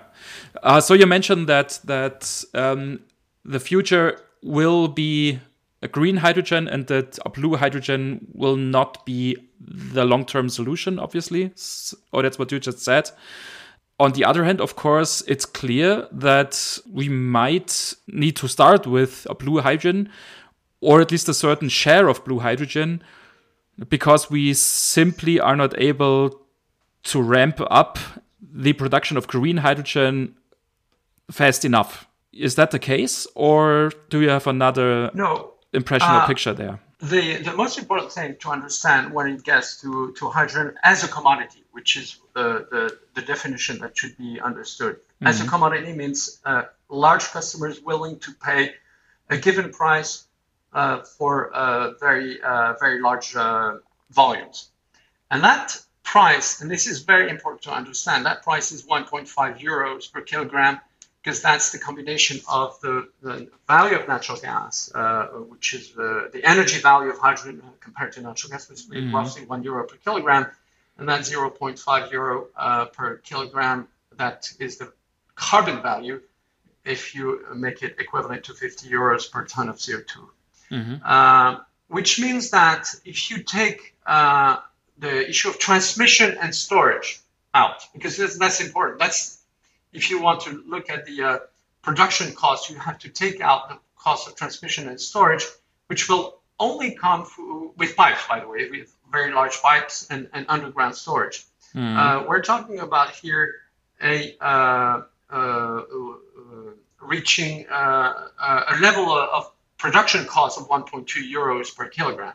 Uh, 0.64 0.82
so 0.82 0.94
you 0.94 1.06
mentioned 1.06 1.48
that 1.48 1.80
that 1.84 2.44
um, 2.54 3.02
the 3.44 3.60
future 3.60 4.20
will 4.42 4.88
be 4.88 5.40
a 5.82 5.88
green 5.88 6.18
hydrogen 6.18 6.68
and 6.68 6.88
that 6.88 7.20
a 7.26 7.30
blue 7.30 7.56
hydrogen 7.56 8.28
will 8.34 8.56
not 8.56 9.06
be 9.06 9.38
the 9.60 10.06
long-term 10.06 10.50
solution, 10.50 11.00
obviously. 11.00 11.52
Or 12.12 12.24
that's 12.24 12.40
what 12.40 12.52
you 12.52 12.60
just 12.60 12.80
said. 12.80 13.12
On 14.00 14.12
the 14.12 14.26
other 14.26 14.44
hand, 14.44 14.60
of 14.60 14.76
course, 14.76 15.22
it's 15.28 15.46
clear 15.46 16.08
that 16.12 16.80
we 16.92 17.08
might 17.08 17.94
need 18.08 18.36
to 18.38 18.48
start 18.48 18.86
with 18.86 19.26
a 19.30 19.36
blue 19.36 19.62
hydrogen 19.62 20.10
or 20.82 21.02
at 21.02 21.12
least 21.12 21.30
a 21.30 21.34
certain 21.34 21.70
share 21.70 22.08
of 22.08 22.24
blue 22.26 22.40
hydrogen 22.40 23.02
because 23.90 24.30
we 24.30 24.54
simply 24.54 25.40
are 25.40 25.56
not 25.56 25.80
able 25.80 26.45
to 27.06 27.22
ramp 27.22 27.60
up 27.70 27.98
the 28.42 28.74
production 28.74 29.18
of 29.18 29.28
green 29.28 29.58
hydrogen 29.58 30.36
fast 31.32 31.66
enough. 31.66 32.08
Is 32.32 32.56
that 32.56 32.72
the 32.72 32.80
case, 32.80 33.28
or 33.36 33.92
do 34.10 34.22
you 34.22 34.30
have 34.30 34.48
another 34.48 35.10
No, 35.14 35.54
impression 35.74 36.10
or 36.12 36.22
Uh, 36.22 36.28
picture 36.28 36.54
there? 36.54 36.80
the 37.00 37.38
the 37.44 37.54
most 37.54 37.78
important 37.78 38.12
thing 38.12 38.36
to 38.40 38.50
understand 38.50 39.14
when 39.14 39.28
it 39.28 39.44
gets 39.44 39.82
to, 39.82 40.14
to 40.18 40.30
hydrogen 40.30 40.76
as 40.84 41.04
a 41.04 41.08
commodity, 41.08 41.64
which 41.72 41.96
is 41.98 42.18
the, 42.34 42.68
the, 42.72 42.98
the 43.14 43.22
definition 43.22 43.80
that 43.80 43.98
should 43.98 44.18
be 44.18 44.40
understood. 44.42 44.98
As 45.22 45.42
a 45.42 45.48
commodity 45.48 45.94
means 45.94 46.40
uh, 46.46 46.64
large 46.90 47.26
customers 47.32 47.82
willing 47.82 48.20
to 48.20 48.32
pay 48.34 48.74
a 49.30 49.38
given 49.38 49.72
price 49.72 50.26
uh, 50.74 51.02
for 51.18 51.54
uh, 51.54 51.94
very 52.00 52.42
uh, 52.42 52.74
very 52.80 53.02
large 53.02 53.36
uh, 53.36 53.78
volumes, 54.12 54.70
and 55.32 55.44
that 55.44 55.82
price, 56.06 56.62
and 56.62 56.72
this 56.72 56.88
is 56.88 57.00
very 57.02 57.30
important 57.30 57.64
to 57.64 57.72
understand, 57.72 58.26
that 58.26 58.44
price 58.44 58.72
is 58.72 58.84
1.5 58.84 59.60
euros 59.60 60.10
per 60.12 60.22
kilogram 60.22 60.80
because 61.22 61.42
that's 61.42 61.72
the 61.72 61.80
combination 61.80 62.40
of 62.48 62.80
the, 62.82 63.10
the 63.24 63.50
value 63.68 63.98
of 63.98 64.08
natural 64.08 64.38
gas, 64.38 64.92
uh, 64.94 65.26
which 65.50 65.74
is 65.74 65.92
the, 65.94 66.30
the 66.32 66.46
energy 66.46 66.80
value 66.80 67.10
of 67.10 67.18
hydrogen 67.18 67.64
compared 67.80 68.12
to 68.14 68.22
natural 68.22 68.52
gas, 68.52 68.70
which 68.70 68.82
is 68.82 69.14
roughly 69.14 69.44
one 69.46 69.64
euro 69.64 69.84
per 69.88 69.96
kilogram, 69.98 70.46
and 71.00 71.10
then 71.10 71.22
0.5 71.22 72.12
euro 72.12 72.48
uh, 72.56 72.86
per 72.86 73.18
kilogram. 73.18 73.88
That 74.18 74.52
is 74.60 74.78
the 74.78 74.94
carbon 75.34 75.82
value 75.82 76.22
if 76.86 77.16
you 77.16 77.44
make 77.56 77.82
it 77.82 77.96
equivalent 78.00 78.44
to 78.44 78.54
50 78.54 78.88
euros 78.88 79.30
per 79.30 79.46
ton 79.46 79.68
of 79.68 79.78
CO2. 79.78 80.30
Uh, 81.04 81.60
which 81.88 82.20
means 82.20 82.52
that 82.52 82.88
if 83.04 83.32
you 83.32 83.42
take 83.42 83.96
uh, 84.06 84.58
the 84.98 85.30
issue 85.30 85.50
of 85.50 85.60
transmission 85.60 86.38
and 86.40 86.54
storage 86.54 87.20
out, 87.54 87.84
because 87.94 88.18
that's, 88.18 88.38
that's 88.38 88.62
important. 88.62 89.00
That's 89.00 89.42
if 89.94 90.10
you 90.10 90.22
want 90.22 90.42
to 90.42 90.64
look 90.68 90.90
at 90.90 91.06
the 91.06 91.24
uh, 91.24 91.38
production 91.82 92.34
cost, 92.34 92.70
you 92.70 92.78
have 92.78 93.00
to 93.00 93.10
take 93.10 93.42
out 93.42 93.70
the 93.70 93.78
cost 93.98 94.28
of 94.28 94.36
transmission 94.36 94.88
and 94.88 95.00
storage, 95.00 95.46
which 95.88 96.10
will 96.10 96.40
only 96.60 96.96
come 96.96 97.26
through, 97.26 97.74
with 97.78 97.96
pipes, 97.96 98.22
by 98.28 98.40
the 98.40 98.48
way, 98.48 98.70
with 98.70 98.96
very 99.12 99.34
large 99.34 99.62
pipes 99.62 100.08
and, 100.10 100.30
and 100.34 100.46
underground 100.50 100.96
storage. 100.96 101.46
Uh, 101.98 102.26
we're 102.28 102.42
talking 102.42 102.80
about 102.80 103.12
here 103.12 103.56
a 104.02 104.36
uh, 104.40 105.02
uh, 105.30 105.36
uh, 105.36 105.84
reaching 107.02 107.68
uh, 107.68 108.28
a 108.70 108.78
level 108.82 109.12
of 109.12 109.52
production 109.78 110.26
cost 110.26 110.60
of 110.60 110.70
1.2 110.70 111.06
euros 111.32 111.76
per 111.76 111.88
kilogram. 111.88 112.34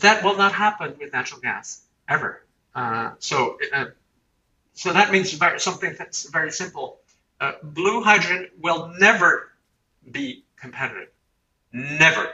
That 0.00 0.24
will 0.24 0.36
not 0.36 0.52
happen 0.52 0.96
with 0.98 1.12
natural 1.12 1.40
gas 1.40 1.82
ever. 2.08 2.42
Uh, 2.74 3.10
so, 3.18 3.58
uh, 3.74 3.86
so 4.72 4.92
that 4.92 5.12
means 5.12 5.32
very, 5.32 5.60
something 5.60 5.94
that's 5.98 6.30
very 6.30 6.50
simple. 6.50 7.00
Uh, 7.40 7.52
blue 7.62 8.02
hydrogen 8.02 8.48
will 8.58 8.94
never 8.98 9.52
be 10.10 10.44
competitive. 10.56 11.08
Never. 11.72 12.32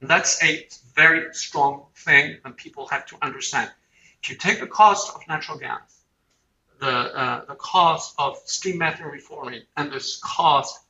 That's 0.00 0.42
a 0.42 0.68
very 0.94 1.34
strong 1.34 1.86
thing, 1.96 2.38
and 2.44 2.56
people 2.56 2.86
have 2.88 3.06
to 3.06 3.16
understand. 3.22 3.70
If 4.22 4.30
you 4.30 4.36
take 4.36 4.60
the 4.60 4.66
cost 4.66 5.14
of 5.14 5.20
natural 5.28 5.58
gas, 5.58 6.02
the 6.78 6.86
uh, 6.88 7.44
the 7.46 7.56
cost 7.56 8.14
of 8.18 8.38
steam 8.44 8.78
methane 8.78 9.06
reforming, 9.06 9.62
and 9.76 9.90
the 9.90 10.02
cost 10.22 10.80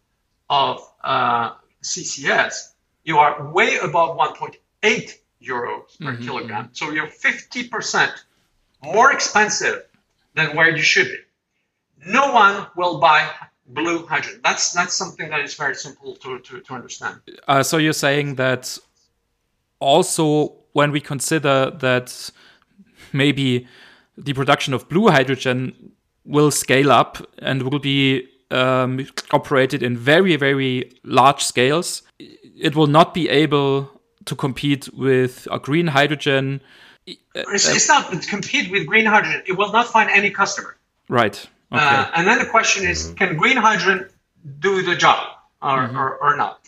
of 0.49 0.87
uh, 1.03 1.55
CCS, 1.83 2.73
you 3.05 3.19
are 3.19 3.51
way 3.53 3.79
above 3.79 4.17
1.8 4.17 5.15
euros 5.41 5.97
per 5.99 6.17
kilogram. 6.17 6.69
So 6.73 6.91
you're 6.91 7.07
50% 7.07 8.11
more 8.83 9.13
expensive 9.13 9.85
than 10.35 10.57
where 10.57 10.75
you 10.75 10.83
should 10.83 11.07
be. 11.07 11.19
No 12.07 12.33
one 12.33 12.67
will 12.77 12.99
buy 12.99 13.29
blue 13.67 14.07
hydrogen. 14.07 14.41
That's 14.43 14.73
that's 14.73 14.95
something 14.95 15.29
that 15.31 15.41
is 15.41 15.55
very 15.55 15.75
simple 15.75 16.15
to, 16.17 16.39
to, 16.41 16.61
to 16.61 16.75
understand. 16.75 17.21
Uh, 17.47 17.63
so 17.63 17.77
you're 17.77 17.93
saying 17.93 18.37
that 18.37 18.79
also 19.81 20.55
when 20.73 20.93
we 20.93 21.01
consider 21.01 21.71
that 21.81 22.31
maybe 23.13 23.67
the 24.17 24.33
production 24.33 24.75
of 24.75 24.89
blue 24.89 25.09
hydrogen 25.09 25.93
will 26.25 26.51
scale 26.51 26.93
up 26.93 27.19
and 27.39 27.63
will 27.63 27.79
be 27.79 28.27
um, 28.51 29.07
operated 29.33 29.83
in 29.83 29.97
very 29.97 30.37
very 30.37 30.91
large 31.05 31.45
scales, 31.45 32.03
it 32.19 32.75
will 32.75 32.87
not 32.87 33.15
be 33.15 33.29
able 33.29 34.00
to 34.31 34.37
compete 34.37 34.89
with 34.95 35.47
a 35.51 35.59
green 35.59 35.89
hydrogen. 35.89 36.61
Uh, 37.09 37.15
it's, 37.35 37.69
uh, 37.69 37.73
it's 37.75 37.89
not 37.89 38.13
to 38.13 38.19
compete 38.29 38.71
with 38.71 38.87
green 38.87 39.05
hydrogen. 39.05 39.43
It 39.47 39.55
will 39.59 39.73
not 39.73 39.89
find 39.89 40.09
any 40.09 40.31
customer. 40.31 40.77
Right. 41.09 41.37
Uh, 41.73 41.77
okay. 41.77 41.85
Uh, 41.85 42.11
and 42.17 42.27
then 42.29 42.39
the 42.39 42.47
question 42.47 42.87
is, 42.87 42.99
mm-hmm. 43.07 43.15
can 43.17 43.37
green 43.37 43.57
hydrogen 43.57 44.09
do 44.61 44.83
the 44.83 44.97
job 44.97 45.37
or, 45.61 45.79
mm-hmm. 45.79 45.97
or, 45.99 46.17
or 46.17 46.37
not? 46.37 46.61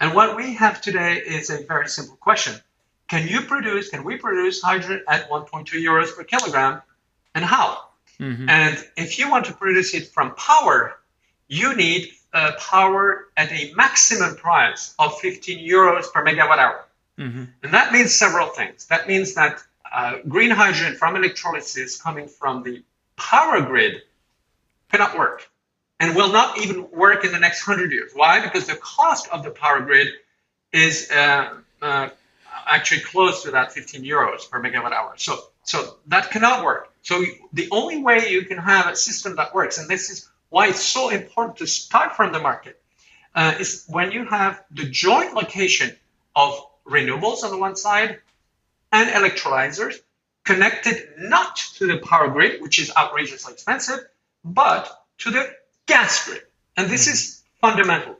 And 0.00 0.14
what 0.14 0.36
we 0.36 0.54
have 0.54 0.80
today 0.80 1.18
is 1.18 1.50
a 1.50 1.62
very 1.64 1.88
simple 1.88 2.16
question. 2.16 2.54
Can 3.08 3.28
you 3.28 3.42
produce, 3.42 3.90
can 3.90 4.04
we 4.04 4.16
produce 4.16 4.62
hydrogen 4.62 5.04
at 5.06 5.28
1.2 5.28 5.66
euros 5.84 6.16
per 6.16 6.24
kilogram? 6.24 6.80
And 7.34 7.44
how? 7.44 7.88
Mm-hmm. 8.18 8.48
And 8.48 8.82
if 8.96 9.18
you 9.18 9.30
want 9.30 9.44
to 9.46 9.52
produce 9.52 9.94
it 9.94 10.08
from 10.08 10.34
power, 10.34 10.98
you 11.48 11.76
need 11.76 12.10
uh, 12.32 12.52
power 12.58 13.28
at 13.36 13.52
a 13.52 13.72
maximum 13.74 14.34
price 14.36 14.94
of 14.98 15.18
15 15.20 15.58
euros 15.58 16.10
per 16.10 16.24
megawatt 16.24 16.58
hour. 16.58 16.86
And 17.62 17.72
that 17.72 17.92
means 17.92 18.14
several 18.14 18.48
things. 18.48 18.86
That 18.86 19.06
means 19.06 19.34
that 19.34 19.62
uh, 19.92 20.18
green 20.26 20.50
hydrogen 20.50 20.96
from 20.96 21.16
electrolysis 21.16 22.00
coming 22.00 22.28
from 22.28 22.62
the 22.62 22.82
power 23.16 23.60
grid 23.60 24.02
cannot 24.90 25.16
work 25.16 25.48
and 26.00 26.16
will 26.16 26.32
not 26.32 26.58
even 26.58 26.90
work 26.90 27.24
in 27.24 27.32
the 27.32 27.38
next 27.38 27.66
100 27.66 27.92
years. 27.92 28.12
Why? 28.14 28.40
Because 28.42 28.66
the 28.66 28.76
cost 28.76 29.28
of 29.30 29.44
the 29.44 29.50
power 29.50 29.80
grid 29.80 30.08
is 30.72 31.10
uh, 31.10 31.54
uh, 31.80 32.08
actually 32.66 33.02
close 33.02 33.42
to 33.44 33.52
that 33.52 33.72
15 33.72 34.02
euros 34.02 34.50
per 34.50 34.60
megawatt 34.62 34.92
hour. 34.92 35.12
So, 35.16 35.38
so 35.62 35.96
that 36.08 36.30
cannot 36.30 36.64
work. 36.64 36.92
So 37.02 37.22
the 37.52 37.68
only 37.70 38.02
way 38.02 38.30
you 38.30 38.44
can 38.46 38.58
have 38.58 38.88
a 38.88 38.96
system 38.96 39.36
that 39.36 39.54
works, 39.54 39.78
and 39.78 39.88
this 39.88 40.10
is 40.10 40.28
why 40.48 40.68
it's 40.68 40.82
so 40.82 41.10
important 41.10 41.58
to 41.58 41.66
start 41.66 42.16
from 42.16 42.32
the 42.32 42.40
market, 42.40 42.80
uh, 43.34 43.54
is 43.60 43.84
when 43.88 44.12
you 44.12 44.24
have 44.24 44.62
the 44.70 44.84
joint 44.84 45.34
location 45.34 45.94
of 46.34 46.66
renewables 46.86 47.42
on 47.42 47.50
the 47.50 47.58
one 47.58 47.76
side 47.76 48.18
and 48.90 49.08
electrolyzers 49.10 49.96
connected 50.44 51.08
not 51.18 51.56
to 51.56 51.86
the 51.86 51.98
power 51.98 52.28
grid, 52.28 52.60
which 52.60 52.78
is 52.78 52.92
outrageously 52.96 53.52
expensive, 53.52 54.00
but 54.44 55.04
to 55.18 55.30
the 55.30 55.54
gas 55.86 56.26
grid. 56.26 56.42
And 56.76 56.90
this 56.90 57.06
is 57.06 57.42
fundamental. 57.60 58.16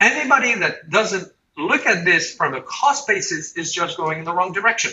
Anybody 0.00 0.54
that 0.56 0.90
doesn't 0.90 1.32
look 1.56 1.86
at 1.86 2.04
this 2.04 2.34
from 2.34 2.54
a 2.54 2.62
cost 2.62 3.06
basis 3.06 3.56
is 3.56 3.72
just 3.72 3.96
going 3.96 4.18
in 4.18 4.24
the 4.24 4.32
wrong 4.32 4.52
direction. 4.52 4.92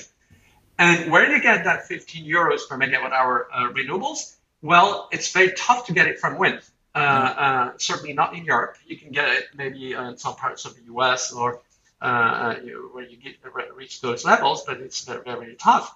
And 0.77 1.12
where 1.12 1.25
do 1.27 1.34
you 1.34 1.42
get 1.42 1.65
that 1.65 1.88
15 1.88 2.25
euros 2.25 2.68
per 2.68 2.77
megawatt 2.77 3.12
hour 3.12 3.48
uh, 3.53 3.72
renewables? 3.72 4.36
Well, 4.62 5.10
it's 5.12 5.32
very 5.32 5.51
tough 5.51 5.88
to 5.88 5.94
get 5.94 6.08
it 6.08 6.20
from 6.20 6.38
wind. 6.38 6.62
Uh, 6.96 6.98
uh, 6.98 7.72
certainly 7.77 8.13
not 8.13 8.36
in 8.36 8.46
Europe. 8.46 8.77
You 8.86 8.98
can 8.98 9.12
get 9.12 9.30
it 9.30 9.46
maybe 9.56 9.94
in 9.94 10.18
some 10.18 10.36
parts 10.36 10.65
of 10.65 10.75
the 10.75 10.84
US 10.94 11.32
or 11.32 11.62
uh, 12.03 12.05
uh, 12.05 12.55
where 12.91 13.05
you 13.05 13.15
get 13.15 13.38
reach 13.77 14.01
those 14.01 14.25
levels, 14.25 14.65
but 14.67 14.81
it's 14.81 15.05
very, 15.05 15.55
tough. 15.55 15.95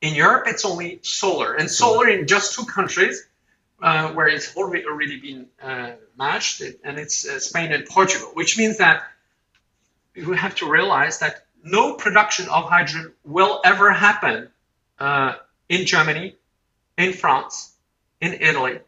In 0.00 0.14
Europe, 0.14 0.44
it's 0.46 0.64
only 0.64 1.00
solar, 1.02 1.54
and 1.54 1.68
solar 1.68 2.08
in 2.08 2.28
just 2.28 2.54
two 2.54 2.64
countries 2.64 3.26
uh, 3.82 4.12
where 4.12 4.28
it's 4.28 4.56
already, 4.56 4.84
already 4.86 5.18
been 5.18 5.46
matched, 6.16 6.60
and 6.60 7.00
it's 7.00 7.28
Spain 7.44 7.72
and 7.72 7.84
Portugal, 7.84 8.30
which 8.34 8.56
means 8.56 8.78
that 8.78 9.02
we 10.14 10.36
have 10.36 10.54
to 10.56 10.70
realize 10.70 11.18
that 11.18 11.46
no 11.64 11.94
production 11.94 12.48
of 12.48 12.68
hydrogen 12.68 13.12
will 13.24 13.60
ever 13.64 13.92
happen 13.92 14.48
uh, 15.00 15.34
in 15.68 15.84
Germany, 15.84 16.36
in 16.96 17.12
France, 17.12 17.72
in 18.20 18.34
Italy. 18.34 18.78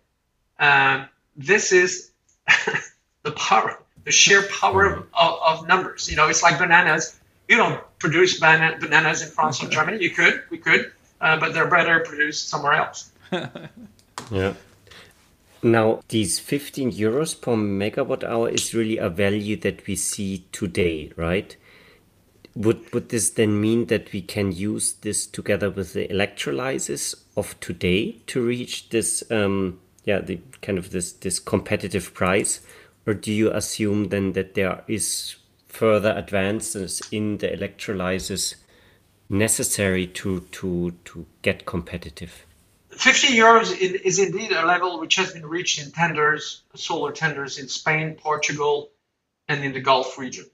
This 1.37 1.73
is 1.73 2.13
the 3.25 3.33
power, 3.33 3.80
the 4.05 4.11
sheer 4.11 4.43
power 4.43 4.87
of, 4.87 5.07
of, 5.15 5.39
of, 5.47 5.69
numbers. 5.69 6.09
You 6.11 6.17
know, 6.17 6.29
it's 6.29 6.43
like 6.43 6.59
bananas. 6.59 7.19
You 7.49 7.57
don't 7.57 7.81
produce 7.99 8.39
banana, 8.41 8.79
bananas 8.79 9.23
in 9.23 9.29
France 9.29 9.63
or 9.63 9.69
Germany. 9.69 10.03
You 10.03 10.11
could, 10.11 10.43
we 10.51 10.59
could, 10.59 10.93
uh, 11.21 11.39
but 11.39 11.53
they're 11.53 11.69
better 11.69 12.01
produced 12.01 12.49
somewhere 12.49 12.75
else. 12.75 13.11
yeah. 14.31 14.55
Now, 15.63 16.01
these 16.09 16.39
15 16.39 16.93
euros 16.93 17.39
per 17.39 17.53
megawatt 17.53 18.25
hour 18.25 18.49
is 18.49 18.73
really 18.73 18.97
a 18.97 19.11
value 19.11 19.57
that 19.57 19.87
we 19.87 19.95
see 19.95 20.47
today, 20.53 21.13
right? 21.17 21.55
Would, 22.57 22.93
would 22.95 23.11
this 23.11 23.31
then 23.31 23.61
mean 23.61 23.87
that 23.87 24.13
we 24.13 24.23
can 24.23 24.53
use 24.53 24.95
this 24.95 25.27
together 25.27 25.71
with 25.71 25.93
the 25.93 26.09
electrolyzers 26.09 27.15
of 27.37 27.59
today 27.61 28.17
to 28.29 28.45
reach 28.45 28.89
this, 28.89 29.23
um, 29.31 29.79
yeah, 30.05 30.21
the 30.21 30.41
kind 30.63 30.79
of 30.79 30.91
this, 30.91 31.13
this 31.13 31.39
competitive 31.39 32.15
price? 32.15 32.61
Or 33.07 33.15
do 33.15 33.33
you 33.33 33.51
assume 33.51 34.09
then 34.09 34.33
that 34.33 34.55
there 34.55 34.85
is 34.87 35.37
further 35.69 36.13
advances 36.17 37.01
in 37.11 37.39
the 37.39 37.49
electrolyzers 37.49 38.57
necessary 39.29 40.07
to, 40.07 40.41
to, 40.53 40.93
to 41.05 41.27
get 41.43 41.65
competitive? 41.65 42.47
50 42.91 43.29
euros 43.29 43.77
is 43.79 44.19
indeed 44.19 44.53
a 44.53 44.67
level 44.67 45.01
which 45.01 45.17
has 45.17 45.33
been 45.33 45.47
reached 45.47 45.83
in 45.83 45.91
tenders, 45.93 46.63
solar 46.75 47.13
tenders 47.13 47.59
in 47.59 47.69
Spain, 47.69 48.15
Portugal, 48.15 48.91
and 49.49 49.65
in 49.65 49.73
the 49.73 49.81
Gulf 49.81 50.19
region. 50.19 50.45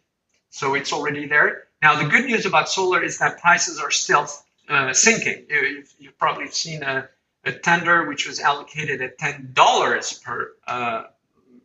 So 0.50 0.74
it's 0.74 0.92
already 0.92 1.26
there. 1.26 1.64
Now, 1.82 2.00
the 2.00 2.08
good 2.08 2.24
news 2.24 2.46
about 2.46 2.68
solar 2.68 3.02
is 3.02 3.18
that 3.18 3.40
prices 3.40 3.78
are 3.80 3.90
still 3.90 4.26
uh, 4.68 4.92
sinking. 4.92 5.46
You've, 5.50 5.92
you've, 5.98 6.18
probably 6.18 6.48
seen 6.48 6.82
a, 6.82 7.08
a, 7.44 7.52
tender 7.52 8.06
which 8.06 8.26
was 8.26 8.40
allocated 8.40 9.02
at 9.02 9.18
$10 9.18 10.22
per 10.22 10.52
uh, 10.66 11.04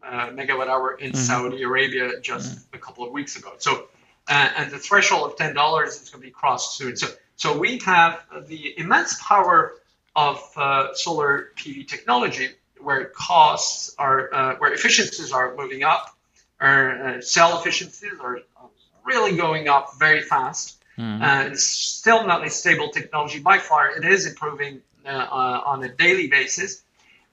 megawatt 0.04 0.68
hour 0.68 0.94
in 0.94 1.12
mm-hmm. 1.12 1.18
Saudi 1.18 1.64
Arabia 1.64 2.20
just 2.22 2.52
mm-hmm. 2.52 2.76
a 2.76 2.80
couple 2.80 3.06
of 3.06 3.12
weeks 3.12 3.36
ago. 3.36 3.54
So, 3.58 3.88
uh, 4.28 4.50
and 4.58 4.72
the 4.72 4.78
threshold 4.78 5.32
of 5.32 5.38
$10 5.38 5.88
is 5.88 6.10
going 6.10 6.22
to 6.22 6.28
be 6.28 6.32
crossed 6.32 6.78
soon. 6.78 6.96
So, 6.96 7.08
so 7.36 7.58
we 7.58 7.80
have 7.86 8.22
the 8.48 8.78
immense 8.78 9.22
power 9.22 9.74
of 10.16 10.42
uh, 10.56 10.94
solar 10.94 11.50
PV 11.56 11.88
technology, 11.88 12.50
where 12.80 13.06
costs 13.06 13.96
are, 13.98 14.34
uh, 14.34 14.56
where 14.58 14.74
efficiencies 14.74 15.32
are 15.32 15.56
moving 15.56 15.84
up, 15.84 16.16
or 16.60 16.92
uh, 17.18 17.22
cell 17.22 17.60
efficiencies 17.60 18.14
are 18.20 18.40
really 19.06 19.36
going 19.36 19.68
up 19.68 19.98
very 19.98 20.22
fast. 20.22 20.78
Mm. 20.98 21.52
it's 21.52 21.64
still 21.64 22.28
not 22.28 22.46
a 22.46 22.50
stable 22.50 22.90
technology 22.90 23.40
by 23.40 23.58
far. 23.58 23.98
It 23.98 24.06
is 24.06 24.28
improving 24.28 24.82
uh, 25.04 25.10
uh, 25.10 25.62
on 25.66 25.84
a 25.84 25.90
daily 25.90 26.28
basis, 26.28 26.84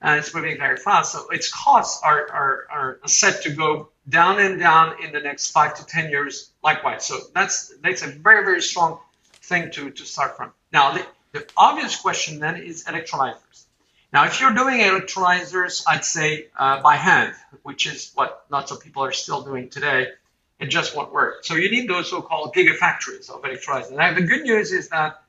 and 0.01 0.19
it's 0.19 0.33
moving 0.33 0.57
very 0.57 0.77
fast. 0.77 1.13
So 1.13 1.29
its 1.29 1.51
costs 1.51 2.01
are, 2.03 2.31
are, 2.31 2.67
are 2.71 3.07
set 3.07 3.43
to 3.43 3.51
go 3.51 3.89
down 4.07 4.39
and 4.39 4.59
down 4.59 5.03
in 5.03 5.11
the 5.11 5.19
next 5.19 5.51
five 5.51 5.75
to 5.75 5.85
ten 5.85 6.09
years. 6.09 6.51
Likewise, 6.63 7.05
so 7.05 7.19
that's 7.33 7.73
that's 7.83 8.01
a 8.03 8.07
very 8.07 8.43
very 8.43 8.61
strong 8.61 8.99
thing 9.43 9.71
to 9.71 9.91
to 9.91 10.05
start 10.05 10.37
from. 10.37 10.51
Now 10.71 10.93
the, 10.93 11.05
the 11.33 11.45
obvious 11.55 11.99
question 11.99 12.39
then 12.39 12.57
is 12.57 12.85
electrolyzers. 12.85 13.65
Now, 14.11 14.25
if 14.25 14.41
you're 14.41 14.55
doing 14.55 14.79
electrolyzers, 14.79 15.83
I'd 15.87 16.03
say 16.03 16.47
uh, 16.57 16.81
by 16.81 16.95
hand, 16.95 17.35
which 17.61 17.85
is 17.85 18.11
what 18.15 18.43
lots 18.49 18.71
of 18.71 18.81
people 18.81 19.03
are 19.03 19.11
still 19.11 19.43
doing 19.43 19.69
today, 19.69 20.07
it 20.59 20.67
just 20.67 20.95
won't 20.95 21.13
work. 21.13 21.45
So 21.45 21.53
you 21.55 21.69
need 21.69 21.87
those 21.87 22.09
so-called 22.09 22.55
gigafactories 22.55 23.29
of 23.29 23.43
electrolyzers. 23.43 23.95
Now, 23.95 24.13
the 24.15 24.23
good 24.23 24.41
news 24.41 24.71
is 24.71 24.89
that 24.89 25.21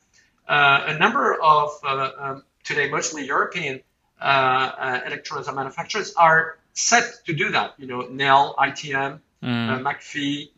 uh, 0.48 0.85
a 0.87 0.98
number 0.98 1.35
of 1.40 1.70
uh, 1.85 2.11
um, 2.18 2.44
today 2.64 2.88
mostly 2.88 3.26
European 3.26 3.74
uh, 3.74 3.78
uh, 3.78 3.89
electrolyzer 4.20 5.54
manufacturers 5.54 6.14
are 6.14 6.59
set 6.72 7.24
to 7.26 7.33
do 7.33 7.50
that. 7.50 7.74
You 7.78 7.87
know, 7.87 8.02
Nel, 8.02 8.54
ITM, 8.59 9.20
mm. 9.42 9.70
Uh, 9.70 9.78
McPhy. 9.78 10.50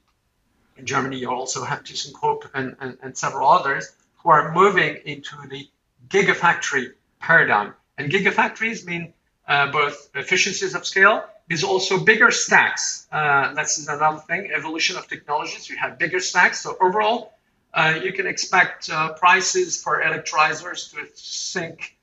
In 0.78 0.86
Germany, 0.86 1.18
you 1.18 1.30
also 1.30 1.64
have 1.64 1.84
ThyssenKrupp 1.84 2.50
and, 2.54 2.76
and, 2.80 2.98
and 3.02 3.16
several 3.16 3.48
others 3.48 3.92
who 4.22 4.30
are 4.30 4.52
moving 4.52 4.96
into 5.04 5.36
the 5.48 5.68
gigafactory 6.08 6.92
paradigm. 7.20 7.74
And 7.98 8.10
gigafactories 8.10 8.86
mean 8.86 9.12
uh, 9.46 9.70
both 9.70 10.10
efficiencies 10.14 10.74
of 10.74 10.86
scale, 10.86 11.24
is 11.50 11.64
also 11.64 12.02
bigger 12.04 12.30
stacks. 12.30 13.06
Uh, 13.12 13.52
that's 13.54 13.86
another 13.86 14.18
thing, 14.20 14.50
evolution 14.54 14.96
of 14.96 15.08
technologies. 15.08 15.68
You 15.68 15.76
have 15.76 15.98
bigger 15.98 16.20
stacks. 16.20 16.60
So 16.60 16.76
overall, 16.80 17.34
uh, 17.74 18.00
you 18.02 18.12
can 18.12 18.26
expect 18.26 18.88
uh, 18.88 19.12
prices 19.14 19.82
for 19.82 20.02
electrolyzers 20.02 20.92
to 20.92 21.06
sink 21.14 21.96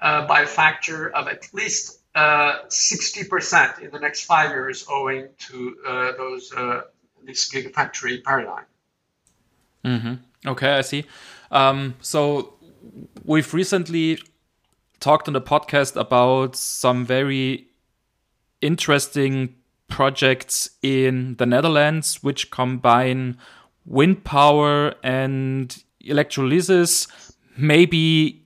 uh, 0.00 0.26
by 0.26 0.42
a 0.42 0.46
factor 0.46 1.10
of 1.10 1.28
at 1.28 1.52
least 1.52 2.00
60% 2.16 3.78
uh, 3.78 3.84
in 3.84 3.90
the 3.90 3.98
next 3.98 4.24
five 4.24 4.50
years 4.50 4.86
owing 4.90 5.28
to 5.38 5.76
those 6.16 6.52
this 7.24 7.50
gigafactory 7.50 8.22
paradigm. 8.22 8.64
Mm-hmm. 9.84 10.14
Okay, 10.48 10.74
I 10.74 10.80
see. 10.80 11.04
Um, 11.50 11.94
so 12.00 12.54
we've 13.24 13.52
recently 13.52 14.18
talked 15.00 15.28
on 15.28 15.34
the 15.34 15.40
podcast 15.40 16.00
about 16.00 16.56
some 16.56 17.04
very 17.04 17.66
interesting 18.60 19.54
projects 19.88 20.70
in 20.82 21.36
the 21.36 21.46
Netherlands 21.46 22.22
which 22.22 22.50
combine 22.50 23.36
wind 23.84 24.24
power 24.24 24.94
and 25.02 25.82
electrolysis, 26.00 27.06
maybe 27.56 28.45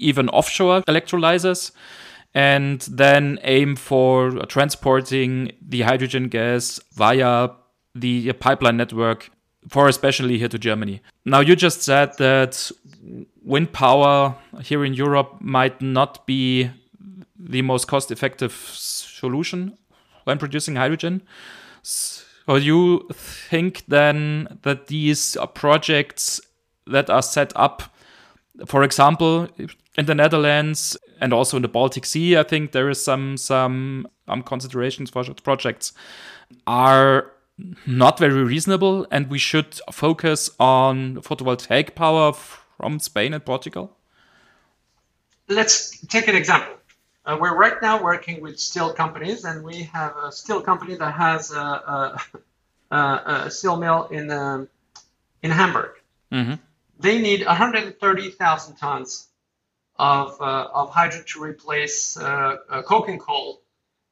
even 0.00 0.28
offshore 0.30 0.82
electrolyzers, 0.82 1.72
and 2.34 2.80
then 2.82 3.38
aim 3.42 3.76
for 3.76 4.30
transporting 4.46 5.52
the 5.60 5.82
hydrogen 5.82 6.28
gas 6.28 6.80
via 6.94 7.50
the 7.94 8.32
pipeline 8.34 8.76
network 8.76 9.30
for 9.68 9.88
especially 9.88 10.38
here 10.38 10.48
to 10.48 10.58
Germany. 10.58 11.00
Now, 11.24 11.40
you 11.40 11.54
just 11.54 11.82
said 11.82 12.16
that 12.18 12.70
wind 13.42 13.72
power 13.72 14.36
here 14.62 14.84
in 14.84 14.94
Europe 14.94 15.36
might 15.40 15.82
not 15.82 16.26
be 16.26 16.70
the 17.38 17.62
most 17.62 17.86
cost 17.86 18.10
effective 18.10 18.52
solution 18.52 19.76
when 20.24 20.38
producing 20.38 20.76
hydrogen. 20.76 21.22
So, 21.82 22.56
you 22.56 23.06
think 23.12 23.84
then 23.88 24.58
that 24.62 24.86
these 24.86 25.36
projects 25.54 26.40
that 26.86 27.10
are 27.10 27.22
set 27.22 27.52
up, 27.54 27.82
for 28.66 28.82
example, 28.82 29.48
in 30.00 30.06
the 30.06 30.14
Netherlands 30.14 30.96
and 31.20 31.32
also 31.32 31.56
in 31.58 31.62
the 31.62 31.68
Baltic 31.68 32.06
Sea, 32.06 32.38
I 32.38 32.42
think 32.42 32.72
there 32.72 32.88
is 32.88 33.04
some 33.04 33.36
some 33.36 34.08
um, 34.26 34.42
considerations 34.42 35.10
for 35.10 35.22
projects 35.34 35.92
are 36.66 37.32
not 37.86 38.18
very 38.18 38.42
reasonable, 38.42 39.06
and 39.10 39.28
we 39.28 39.38
should 39.38 39.78
focus 39.92 40.50
on 40.58 41.16
photovoltaic 41.16 41.94
power 41.94 42.32
from 42.32 42.98
Spain 42.98 43.34
and 43.34 43.44
Portugal? 43.44 43.96
Let's 45.48 46.00
take 46.06 46.26
an 46.28 46.36
example. 46.36 46.74
Uh, 47.26 47.36
we're 47.38 47.54
right 47.54 47.78
now 47.82 48.02
working 48.02 48.40
with 48.40 48.58
steel 48.58 48.94
companies, 48.94 49.44
and 49.44 49.62
we 49.62 49.82
have 49.82 50.16
a 50.16 50.32
steel 50.32 50.62
company 50.62 50.94
that 50.96 51.12
has 51.12 51.52
a, 51.52 52.18
a, 52.90 52.96
a 53.46 53.50
steel 53.50 53.76
mill 53.76 54.06
in 54.06 54.30
um, 54.30 54.68
in 55.42 55.50
Hamburg. 55.50 55.92
Mm-hmm. 56.32 56.54
They 57.00 57.20
need 57.20 57.44
130,000 57.44 58.76
tons 58.76 59.29
of, 60.00 60.40
uh, 60.40 60.68
of 60.72 60.90
hydrogen 60.90 61.26
to 61.26 61.42
replace 61.42 62.16
uh, 62.16 62.56
uh, 62.70 62.82
coking 62.82 63.18
coal 63.18 63.60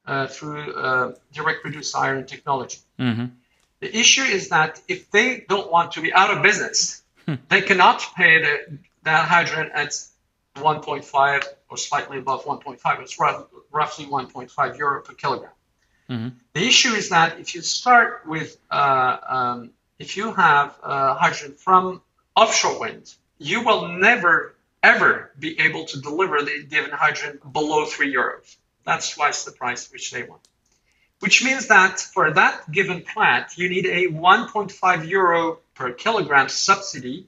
uh, 0.07 0.27
through 0.27 0.75
uh, 0.75 1.15
direct 1.33 1.65
reduced 1.65 1.97
iron 1.97 2.27
technology. 2.27 2.79
Mm-hmm. 2.99 3.25
The 3.81 3.97
issue 3.97 4.23
is 4.23 4.51
that 4.51 4.83
if 4.87 5.11
they 5.11 5.47
don't 5.49 5.73
want 5.73 5.93
to 5.93 6.03
be 6.03 6.13
out 6.13 6.31
of 6.31 6.43
business, 6.43 7.03
hmm. 7.25 7.37
they 7.49 7.63
cannot 7.63 8.05
pay 8.17 8.43
the, 8.43 8.79
that 9.05 9.29
hydrogen 9.29 9.71
at 9.73 9.91
1.5 10.57 11.45
or 11.71 11.77
slightly 11.79 12.19
above 12.19 12.45
1.5. 12.45 13.01
It's 13.01 13.19
roughly 13.19 14.05
1.5 14.05 14.79
euro 14.79 15.03
per 15.03 15.15
kilogram. 15.15 15.53
Mm-hmm. 16.11 16.29
The 16.53 16.67
issue 16.67 16.93
is 16.93 17.11
that 17.11 17.39
if 17.39 17.55
you 17.55 17.63
start 17.63 18.27
with, 18.27 18.59
uh, 18.71 19.17
um, 19.27 19.71
if 19.99 20.17
you 20.19 20.33
have 20.33 20.77
uh, 20.83 21.15
hydrogen 21.15 21.57
from 21.57 22.03
offshore 22.37 22.81
wind, 22.81 23.15
you 23.39 23.63
will 23.63 23.89
never 23.89 24.58
ever 24.83 25.33
be 25.39 25.61
able 25.61 25.85
to 25.87 26.01
deliver 26.01 26.43
the 26.43 26.65
given 26.69 26.91
hydrogen 26.91 27.41
below 27.53 27.85
three 27.85 28.15
euros. 28.15 28.57
That's 28.85 29.11
twice 29.11 29.45
the 29.45 29.53
price 29.53 29.91
which 29.93 30.11
they 30.11 30.23
want. 30.23 30.43
Which 31.21 31.45
means 31.45 31.69
that 31.69 32.01
for 32.01 32.33
that 32.33 32.71
given 32.71 33.03
plant, 33.03 33.59
you 33.59 33.69
need 33.69 33.87
a 33.87 34.07
1.5 34.07 35.09
euro 35.09 35.59
per 35.75 35.93
kilogram 35.93 36.49
subsidy 36.49 37.27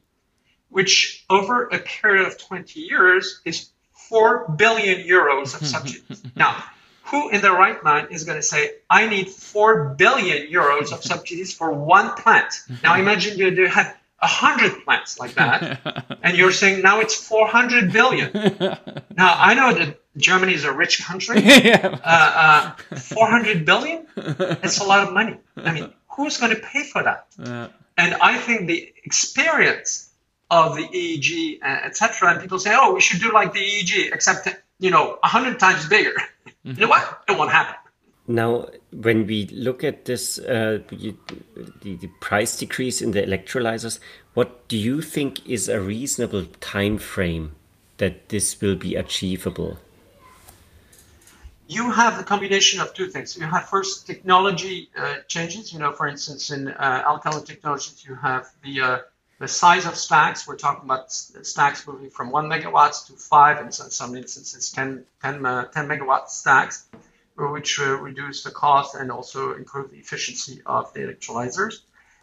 which 0.70 1.24
over 1.28 1.64
a 1.64 1.78
period 1.78 2.26
of 2.26 2.38
20 2.38 2.80
years 2.80 3.40
is 3.44 3.68
4 4.08 4.54
billion 4.56 5.06
euros 5.06 5.54
of 5.54 5.66
subsidies. 5.66 6.22
now, 6.36 6.64
who 7.04 7.28
in 7.30 7.40
their 7.40 7.52
right 7.52 7.82
mind 7.82 8.08
is 8.12 8.24
going 8.24 8.38
to 8.38 8.42
say, 8.42 8.70
I 8.88 9.08
need 9.08 9.28
4 9.28 9.96
billion 9.98 10.50
euros 10.50 10.92
of 10.92 11.04
subsidies 11.04 11.52
for 11.52 11.72
one 11.72 12.14
plant? 12.14 12.54
Now, 12.82 12.96
imagine 12.96 13.36
you 13.36 13.50
do 13.50 13.66
have 13.66 13.96
100 14.20 14.84
plants 14.84 15.18
like 15.18 15.34
that, 15.34 16.18
and 16.22 16.36
you're 16.36 16.52
saying 16.52 16.82
now 16.82 17.00
it's 17.00 17.14
400 17.14 17.92
billion. 17.92 18.30
now, 19.16 19.34
I 19.38 19.54
know 19.54 19.72
that 19.72 20.00
Germany 20.16 20.54
is 20.54 20.64
a 20.64 20.72
rich 20.72 21.02
country. 21.02 21.42
uh, 21.72 21.94
uh, 22.04 22.96
400 22.96 23.64
billion? 23.64 24.06
It's 24.16 24.78
a 24.78 24.84
lot 24.84 25.06
of 25.06 25.14
money. 25.14 25.38
I 25.56 25.72
mean, 25.72 25.92
who's 26.08 26.36
going 26.36 26.54
to 26.54 26.60
pay 26.60 26.84
for 26.84 27.02
that? 27.02 27.26
And 27.96 28.14
I 28.14 28.38
think 28.38 28.66
the 28.66 28.92
experience 29.04 30.10
of 30.50 30.76
the 30.76 30.82
EEG, 30.82 31.62
uh, 31.62 31.86
etc. 31.86 32.32
And 32.32 32.40
people 32.40 32.58
say, 32.58 32.74
oh, 32.74 32.94
we 32.94 33.00
should 33.00 33.20
do 33.20 33.32
like 33.32 33.52
the 33.52 33.60
EEG, 33.60 34.12
except 34.12 34.48
you 34.78 34.90
know, 34.90 35.18
a 35.22 35.28
hundred 35.28 35.60
times 35.60 35.88
bigger. 35.88 36.12
Mm-hmm. 36.64 36.70
You 36.70 36.80
know 36.80 36.88
what? 36.88 37.22
It 37.28 37.38
won't 37.38 37.52
happen. 37.52 37.76
Now, 38.30 38.68
when 38.92 39.26
we 39.26 39.46
look 39.46 39.82
at 39.82 40.04
this, 40.04 40.38
uh, 40.38 40.78
the, 40.88 41.16
the 41.82 42.08
price 42.20 42.56
decrease 42.56 43.02
in 43.02 43.10
the 43.10 43.22
electrolyzers, 43.22 43.98
what 44.34 44.68
do 44.68 44.76
you 44.76 45.02
think 45.02 45.44
is 45.48 45.68
a 45.68 45.80
reasonable 45.80 46.46
time 46.60 46.96
frame 46.98 47.56
that 47.96 48.28
this 48.28 48.60
will 48.60 48.76
be 48.76 48.94
achievable? 48.94 49.78
You 51.66 51.90
have 51.90 52.18
the 52.18 52.24
combination 52.24 52.80
of 52.80 52.94
two 52.94 53.08
things. 53.08 53.36
You 53.36 53.46
have 53.46 53.68
first 53.68 54.06
technology 54.06 54.90
uh, 54.96 55.16
changes. 55.26 55.72
You 55.72 55.80
know, 55.80 55.92
for 55.92 56.06
instance, 56.06 56.52
in 56.52 56.68
uh, 56.68 57.02
alkaline 57.04 57.42
technologies, 57.44 58.04
you 58.06 58.14
have 58.14 58.48
the 58.62 58.80
uh, 58.80 58.98
the 59.40 59.48
size 59.48 59.86
of 59.86 59.96
stacks, 59.96 60.46
we're 60.46 60.56
talking 60.56 60.84
about 60.84 61.10
stacks 61.10 61.86
moving 61.86 62.10
from 62.10 62.30
one 62.30 62.46
megawatts 62.46 63.06
to 63.06 63.14
five, 63.14 63.56
and 63.56 63.68
in 63.68 63.72
some 63.72 64.14
instances 64.14 64.70
10, 64.70 65.02
10, 65.22 65.46
uh, 65.46 65.64
10 65.64 65.88
megawatt 65.88 66.28
stacks, 66.28 66.84
which 67.48 67.80
uh, 67.80 67.96
reduce 67.96 68.42
the 68.42 68.50
cost 68.50 68.94
and 68.94 69.10
also 69.10 69.54
improve 69.54 69.90
the 69.90 69.98
efficiency 69.98 70.60
of 70.66 70.92
the 70.92 71.00
electrolyzers. 71.00 71.80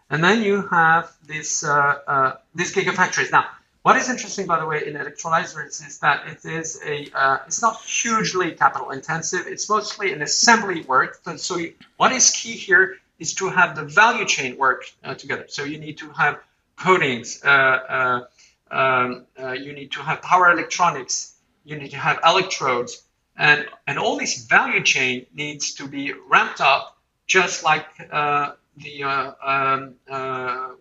And 0.10 0.24
then 0.24 0.42
you 0.42 0.62
have 0.68 1.12
this, 1.26 1.64
uh, 1.64 2.00
uh 2.08 2.36
these 2.56 2.74
gigafactories. 2.74 3.32
Now, 3.32 3.46
what 3.82 3.96
is 3.96 4.10
interesting, 4.10 4.48
by 4.48 4.60
the 4.60 4.66
way, 4.66 4.86
in 4.86 4.96
electrolyzers 4.96 5.86
is 5.88 6.00
that 6.00 6.28
it 6.28 6.46
is 6.46 6.82
a, 6.86 7.08
uh, 7.14 7.38
it's 7.48 7.62
not 7.62 7.82
hugely 7.82 8.52
capital 8.52 8.92
intensive. 8.92 9.48
It's 9.48 9.70
mostly 9.70 10.12
an 10.12 10.22
assembly 10.22 10.82
work. 10.82 11.22
So 11.38 11.58
what 11.96 12.12
is 12.12 12.32
key 12.32 12.54
here 12.54 12.98
is 13.20 13.34
to 13.36 13.50
have 13.50 13.76
the 13.76 13.84
value 13.84 14.26
chain 14.26 14.58
work 14.58 14.92
uh, 15.04 15.16
together. 15.16 15.46
So 15.48 15.64
you 15.64 15.80
need 15.80 16.00
to 16.00 16.10
have 16.10 16.40
coatings. 16.76 17.44
Uh, 17.44 18.26
um, 18.70 19.26
you 19.38 19.74
need 19.74 19.92
to 19.94 20.02
have 20.02 20.22
power 20.22 20.52
electronics. 20.52 21.36
You 21.64 21.78
need 21.78 21.92
to 21.92 21.98
have 21.98 22.20
electrodes, 22.26 23.04
and 23.38 23.66
and 23.86 23.98
all 23.98 24.18
this 24.18 24.46
value 24.46 24.84
chain 24.84 25.26
needs 25.34 25.74
to 25.76 25.88
be 25.88 26.14
ramped 26.30 26.62
up, 26.62 26.98
just 27.28 27.64
like 27.64 27.86
the 27.98 29.04
um, 29.04 29.96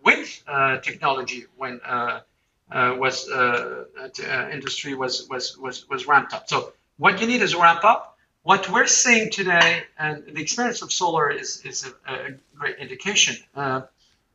wind 0.04 0.26
technology 0.82 1.44
when 1.56 1.80
was 2.72 3.28
industry 4.52 4.94
was 4.94 5.28
was 5.28 5.56
was 5.58 5.88
was 5.88 6.06
ramped 6.06 6.34
up. 6.34 6.48
So 6.48 6.72
what 6.98 7.20
you 7.20 7.26
need 7.26 7.42
is 7.42 7.54
a 7.54 7.60
ramp 7.60 7.84
up. 7.84 8.16
What 8.42 8.70
we're 8.70 8.86
seeing 8.86 9.30
today, 9.30 9.82
and 9.98 10.24
the 10.24 10.40
experience 10.40 10.80
of 10.82 10.92
solar 10.92 11.30
is 11.30 11.62
is 11.64 11.84
a, 12.06 12.12
a 12.12 12.34
great 12.54 12.76
indication. 12.78 13.36
Uh, 13.54 13.82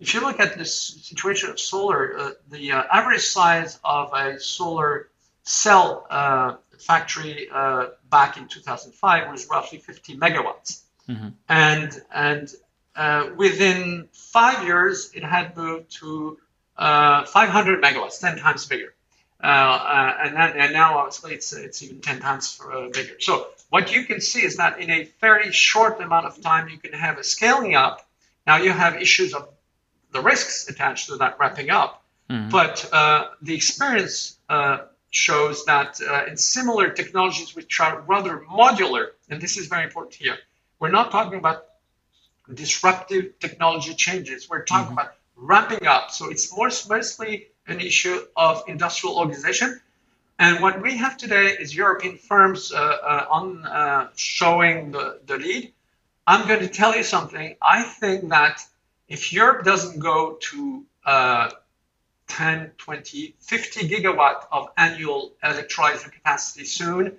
if 0.01 0.13
you 0.13 0.19
look 0.19 0.39
at 0.39 0.57
the 0.57 0.65
situation 0.65 1.49
of 1.49 1.59
solar, 1.59 2.17
uh, 2.17 2.31
the 2.49 2.71
uh, 2.73 2.83
average 2.91 3.21
size 3.21 3.79
of 3.83 4.11
a 4.13 4.39
solar 4.39 5.09
cell 5.43 6.07
uh, 6.09 6.55
factory 6.79 7.47
uh, 7.51 7.87
back 8.11 8.37
in 8.37 8.47
2005 8.47 9.31
was 9.31 9.47
roughly 9.49 9.79
50 9.79 10.17
megawatts. 10.17 10.81
Mm-hmm. 11.09 11.29
And, 11.49 12.01
and 12.13 12.53
uh, 12.95 13.29
within 13.35 14.09
five 14.11 14.65
years, 14.65 15.11
it 15.15 15.23
had 15.23 15.57
moved 15.57 15.91
to 15.99 16.37
uh, 16.77 17.25
500 17.25 17.81
megawatts, 17.81 18.19
10 18.19 18.37
times 18.37 18.65
bigger. 18.65 18.93
and, 19.41 20.35
then, 20.35 20.57
and 20.57 20.73
now, 20.73 20.99
obviously, 20.99 21.33
it's, 21.33 21.53
it's 21.53 21.81
even 21.81 22.01
10 22.01 22.19
times 22.19 22.59
bigger. 22.93 23.19
So, 23.19 23.47
what 23.69 23.91
you 23.95 24.03
can 24.03 24.21
see 24.21 24.43
is 24.43 24.57
that 24.57 24.79
in 24.79 24.91
a 24.91 25.09
very 25.19 25.51
short 25.51 26.01
amount 26.01 26.25
of 26.27 26.41
time, 26.41 26.69
you 26.69 26.77
can 26.77 26.93
have 26.93 27.17
a 27.17 27.23
scaling 27.23 27.73
up. 27.73 28.07
Now, 28.45 28.57
you 28.57 28.71
have 28.71 29.01
issues 29.01 29.33
of 29.33 29.47
the 30.11 30.21
risks 30.21 30.67
attached 30.69 31.07
to 31.07 31.17
that 31.17 31.39
wrapping 31.39 31.69
up. 31.69 32.03
Mm-hmm. 32.29 32.49
But 32.49 32.93
uh, 32.93 33.29
the 33.41 33.55
experience 33.55 34.37
uh, 34.49 34.79
shows 35.11 35.65
that 35.65 35.99
uh, 36.01 36.25
in 36.27 36.37
similar 36.37 36.89
technologies 36.89 37.55
which 37.55 37.79
are 37.79 38.01
rather 38.01 38.43
modular, 38.49 39.07
and 39.29 39.41
this 39.41 39.57
is 39.57 39.67
very 39.67 39.83
important 39.83 40.15
here, 40.15 40.37
we're 40.79 40.89
not 40.89 41.11
talking 41.11 41.37
about 41.37 41.65
disruptive 42.51 43.37
technology 43.39 43.93
changes. 43.93 44.49
We're 44.49 44.63
talking 44.63 44.85
mm-hmm. 44.85 44.93
about 44.93 45.13
ramping 45.35 45.85
up. 45.85 46.11
So 46.11 46.29
it's 46.29 46.55
more 46.55 46.69
mostly 46.89 47.47
an 47.67 47.79
issue 47.79 48.19
of 48.35 48.63
industrial 48.67 49.17
organization. 49.17 49.79
And 50.39 50.61
what 50.61 50.81
we 50.81 50.97
have 50.97 51.17
today 51.17 51.55
is 51.59 51.75
European 51.75 52.17
firms 52.17 52.71
uh, 52.71 52.77
uh, 52.77 53.25
on 53.29 53.65
uh, 53.65 54.09
showing 54.15 54.91
the, 54.91 55.19
the 55.25 55.37
lead. 55.37 55.73
I'm 56.25 56.47
going 56.47 56.61
to 56.61 56.67
tell 56.67 56.95
you 56.95 57.03
something. 57.03 57.55
I 57.61 57.83
think 57.83 58.29
that 58.29 58.63
if 59.07 59.33
Europe 59.33 59.65
doesn't 59.65 59.99
go 59.99 60.37
to 60.39 60.85
uh, 61.05 61.51
10, 62.31 62.71
20, 62.77 63.35
50 63.39 63.89
gigawatt 63.89 64.45
of 64.53 64.69
annual 64.77 65.33
electrolyzer 65.43 66.09
capacity 66.09 66.63
soon, 66.63 67.17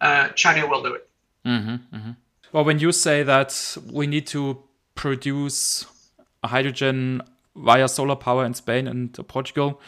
uh, 0.00 0.28
China 0.28 0.66
will 0.66 0.82
do 0.82 0.94
it. 0.94 1.08
Mm-hmm, 1.44 1.96
mm-hmm. 1.96 2.10
Well, 2.52 2.64
when 2.64 2.78
you 2.78 2.90
say 2.90 3.22
that 3.22 3.76
we 3.92 4.06
need 4.06 4.26
to 4.28 4.62
produce 4.94 5.84
hydrogen 6.42 7.20
via 7.54 7.88
solar 7.88 8.16
power 8.16 8.46
in 8.46 8.54
Spain 8.54 8.88
and 8.88 9.12
Portugal, 9.28 9.80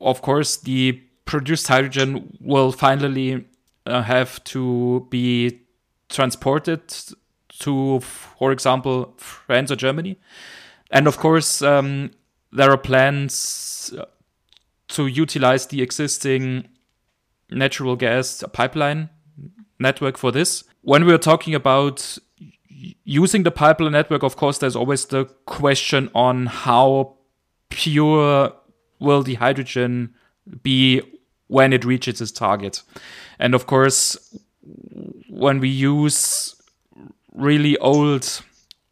of 0.00 0.22
course, 0.22 0.56
the 0.56 1.00
produced 1.24 1.68
hydrogen 1.68 2.36
will 2.40 2.72
finally 2.72 3.44
uh, 3.86 4.02
have 4.02 4.42
to 4.44 5.06
be 5.08 5.60
transported 6.08 6.82
to, 7.60 8.00
for 8.00 8.50
example, 8.50 9.14
France 9.18 9.70
or 9.70 9.76
Germany. 9.76 10.18
And 10.90 11.06
of 11.06 11.16
course, 11.18 11.62
um, 11.62 12.10
there 12.54 12.70
are 12.70 12.78
plans 12.78 13.92
to 14.88 15.06
utilize 15.08 15.66
the 15.66 15.82
existing 15.82 16.68
natural 17.50 17.96
gas 17.96 18.44
pipeline 18.52 19.10
network 19.80 20.16
for 20.16 20.30
this. 20.30 20.62
When 20.82 21.04
we're 21.04 21.18
talking 21.18 21.54
about 21.54 22.16
using 23.04 23.42
the 23.42 23.50
pipeline 23.50 23.92
network, 23.92 24.22
of 24.22 24.36
course, 24.36 24.58
there's 24.58 24.76
always 24.76 25.06
the 25.06 25.24
question 25.46 26.10
on 26.14 26.46
how 26.46 27.16
pure 27.70 28.52
will 29.00 29.22
the 29.22 29.34
hydrogen 29.34 30.14
be 30.62 31.02
when 31.48 31.72
it 31.72 31.84
reaches 31.84 32.20
its 32.20 32.30
target. 32.30 32.82
And 33.40 33.54
of 33.54 33.66
course, 33.66 34.38
when 35.28 35.58
we 35.58 35.68
use 35.68 36.54
really 37.34 37.76
old 37.78 38.42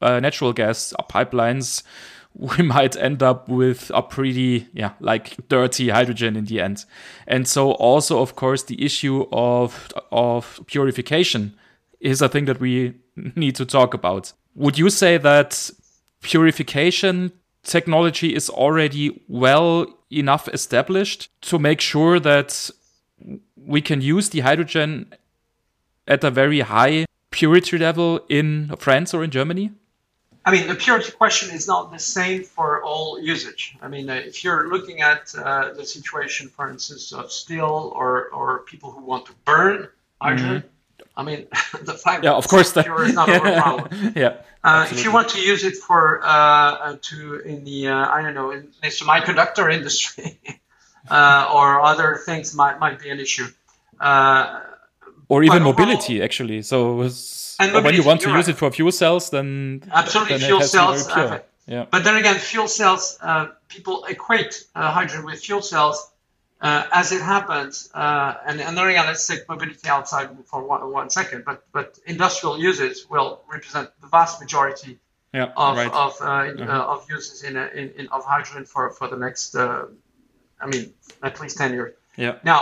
uh, 0.01 0.19
natural 0.19 0.53
gas 0.53 0.93
pipelines, 1.09 1.85
we 2.59 2.63
might 2.63 2.97
end 2.97 3.23
up 3.23 3.49
with 3.49 3.91
a 3.95 4.03
pretty, 4.03 4.69
yeah, 4.73 4.93
like 5.01 5.37
dirty 5.49 5.91
hydrogen 5.91 6.37
in 6.37 6.47
the 6.47 6.61
end. 6.61 6.85
And 7.27 7.47
so 7.47 7.73
also, 7.73 8.21
of 8.21 8.37
course, 8.37 8.63
the 8.63 8.83
issue 8.83 9.27
of, 9.33 9.93
of 10.11 10.61
purification 10.67 11.55
is 12.01 12.23
a 12.23 12.29
thing 12.29 12.47
that 12.47 12.61
we 12.61 12.95
need 13.37 13.55
to 13.57 13.67
talk 13.67 13.95
about. 13.95 14.33
Would 14.55 14.79
you 14.79 14.91
say 14.91 15.19
that 15.19 15.71
purification 16.23 17.33
technology 17.63 18.35
is 18.35 18.51
already 18.51 19.23
well 19.29 19.87
enough 20.11 20.49
established 20.49 21.29
to 21.43 21.59
make 21.59 21.81
sure 21.81 22.19
that 22.21 22.71
we 23.57 23.81
can 23.81 24.01
use 24.01 24.31
the 24.31 24.41
hydrogen 24.41 25.13
at 26.07 26.25
a 26.25 26.31
very 26.31 26.61
high 26.61 27.07
purity 27.31 27.79
level 27.79 28.21
in 28.29 28.75
France 28.79 29.15
or 29.15 29.23
in 29.25 29.31
Germany? 29.31 29.71
I 30.45 30.51
mean, 30.51 30.67
the 30.67 30.75
purity 30.75 31.13
question 31.13 31.55
is 31.55 31.69
not 31.69 31.93
the 31.93 31.99
same 31.99 32.43
for 32.43 32.83
all 32.83 33.21
usage. 33.21 33.77
I 33.81 33.89
mean, 33.89 34.11
uh, 34.11 34.15
if 34.15 34.43
you're 34.43 34.69
looking 34.69 35.01
at 35.01 35.33
uh, 35.37 35.73
the 35.73 35.85
situation, 35.85 36.49
for 36.49 36.69
instance, 36.69 37.13
of 37.13 37.31
steel 37.31 37.93
or, 37.95 38.29
or 38.31 38.61
people 38.61 38.91
who 38.91 39.03
want 39.05 39.27
to 39.27 39.33
burn 39.45 39.89
hydrogen, 40.21 40.63
mm-hmm. 40.63 40.69
I 41.17 41.23
mean, 41.23 41.47
the 41.83 41.95
fact 41.95 42.25
yeah, 42.25 42.33
of 42.33 42.49
course, 42.49 42.73
that 42.73 42.85
pure 42.87 43.05
is 43.05 43.15
not 43.15 43.29
a 43.29 43.41
problem. 43.63 44.13
yeah. 44.17 44.39
Uh, 44.65 44.87
if 44.91 45.05
you 45.05 45.13
want 45.13 45.29
to 45.31 45.41
use 45.41 45.65
it 45.65 45.77
for 45.77 46.25
uh, 46.25 46.29
uh, 46.29 46.97
to 47.03 47.41
in 47.41 47.65
the 47.65 47.89
uh, 47.89 48.09
I 48.09 48.23
don't 48.23 48.35
know 48.35 48.53
in 48.53 48.69
the 48.81 48.89
semiconductor 48.89 49.73
industry 49.79 50.39
or 51.11 51.81
other 51.81 52.21
things 52.25 52.55
might 52.55 52.79
might 52.79 53.01
be 53.01 53.11
an 53.11 53.19
issue. 53.19 53.47
Or 55.33 55.43
even 55.43 55.63
mobility, 55.63 56.15
overall, 56.15 56.25
actually. 56.25 56.61
So 56.63 56.79
when 57.87 57.95
you 57.95 58.05
want 58.05 58.21
to 58.21 58.29
use 58.29 58.47
right. 58.47 58.49
it 58.49 58.57
for 58.59 58.71
fuel 58.71 58.93
cells, 58.93 59.31
then 59.31 59.83
absolutely 59.91 60.37
then 60.37 60.47
fuel 60.49 60.61
cells. 60.61 61.09
Uh, 61.09 61.41
yeah. 61.67 61.87
But 61.91 62.05
then 62.05 62.17
again, 62.17 62.37
fuel 62.37 62.69
cells. 62.69 63.19
Uh, 63.29 63.47
people 63.69 64.05
equate 64.15 64.53
uh, 64.75 64.91
hydrogen 64.91 65.25
with 65.25 65.41
fuel 65.41 65.63
cells. 65.63 65.99
Uh, 66.61 66.87
as 66.93 67.11
it 67.11 67.21
happens, 67.21 67.91
uh, 67.93 68.35
and, 68.47 68.61
and 68.61 68.77
then 68.77 68.87
again, 68.87 69.07
let's 69.07 69.27
take 69.27 69.49
mobility 69.49 69.89
outside 69.89 70.29
for 70.45 70.61
one, 70.73 70.81
one 70.93 71.11
second. 71.11 71.45
But 71.45 71.59
but 71.73 71.99
industrial 72.07 72.57
uses 72.71 72.95
will 73.11 73.41
represent 73.51 73.89
the 74.03 74.07
vast 74.07 74.41
majority 74.41 74.99
yeah, 75.33 75.51
of 75.57 75.77
right. 75.77 75.93
of, 76.05 76.13
mm-hmm. 76.19 76.71
of 76.71 77.11
uses 77.11 77.43
in, 77.43 77.57
in, 77.57 77.91
in, 77.99 78.07
of 78.09 78.25
hydrogen 78.25 78.65
for 78.65 78.91
for 78.91 79.09
the 79.09 79.17
next, 79.17 79.57
I 79.57 80.67
mean, 80.73 80.93
at 81.23 81.41
least 81.41 81.57
ten 81.59 81.73
years. 81.73 81.95
Yeah. 82.17 82.35
Now 82.45 82.61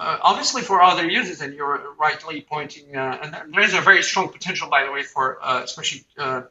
uh, 0.00 0.18
obviously 0.22 0.62
for 0.62 0.80
other 0.80 1.06
users, 1.06 1.42
and 1.42 1.52
you're 1.52 1.94
rightly 1.98 2.40
pointing, 2.40 2.96
uh, 2.96 3.18
and 3.22 3.52
there 3.52 3.62
is 3.62 3.74
a 3.74 3.82
very 3.82 4.02
strong 4.02 4.30
potential, 4.30 4.70
by 4.70 4.82
the 4.86 4.90
way, 4.90 5.02
for 5.02 5.38
uh, 5.42 5.60
especially 5.62 6.04
uh, 6.16 6.42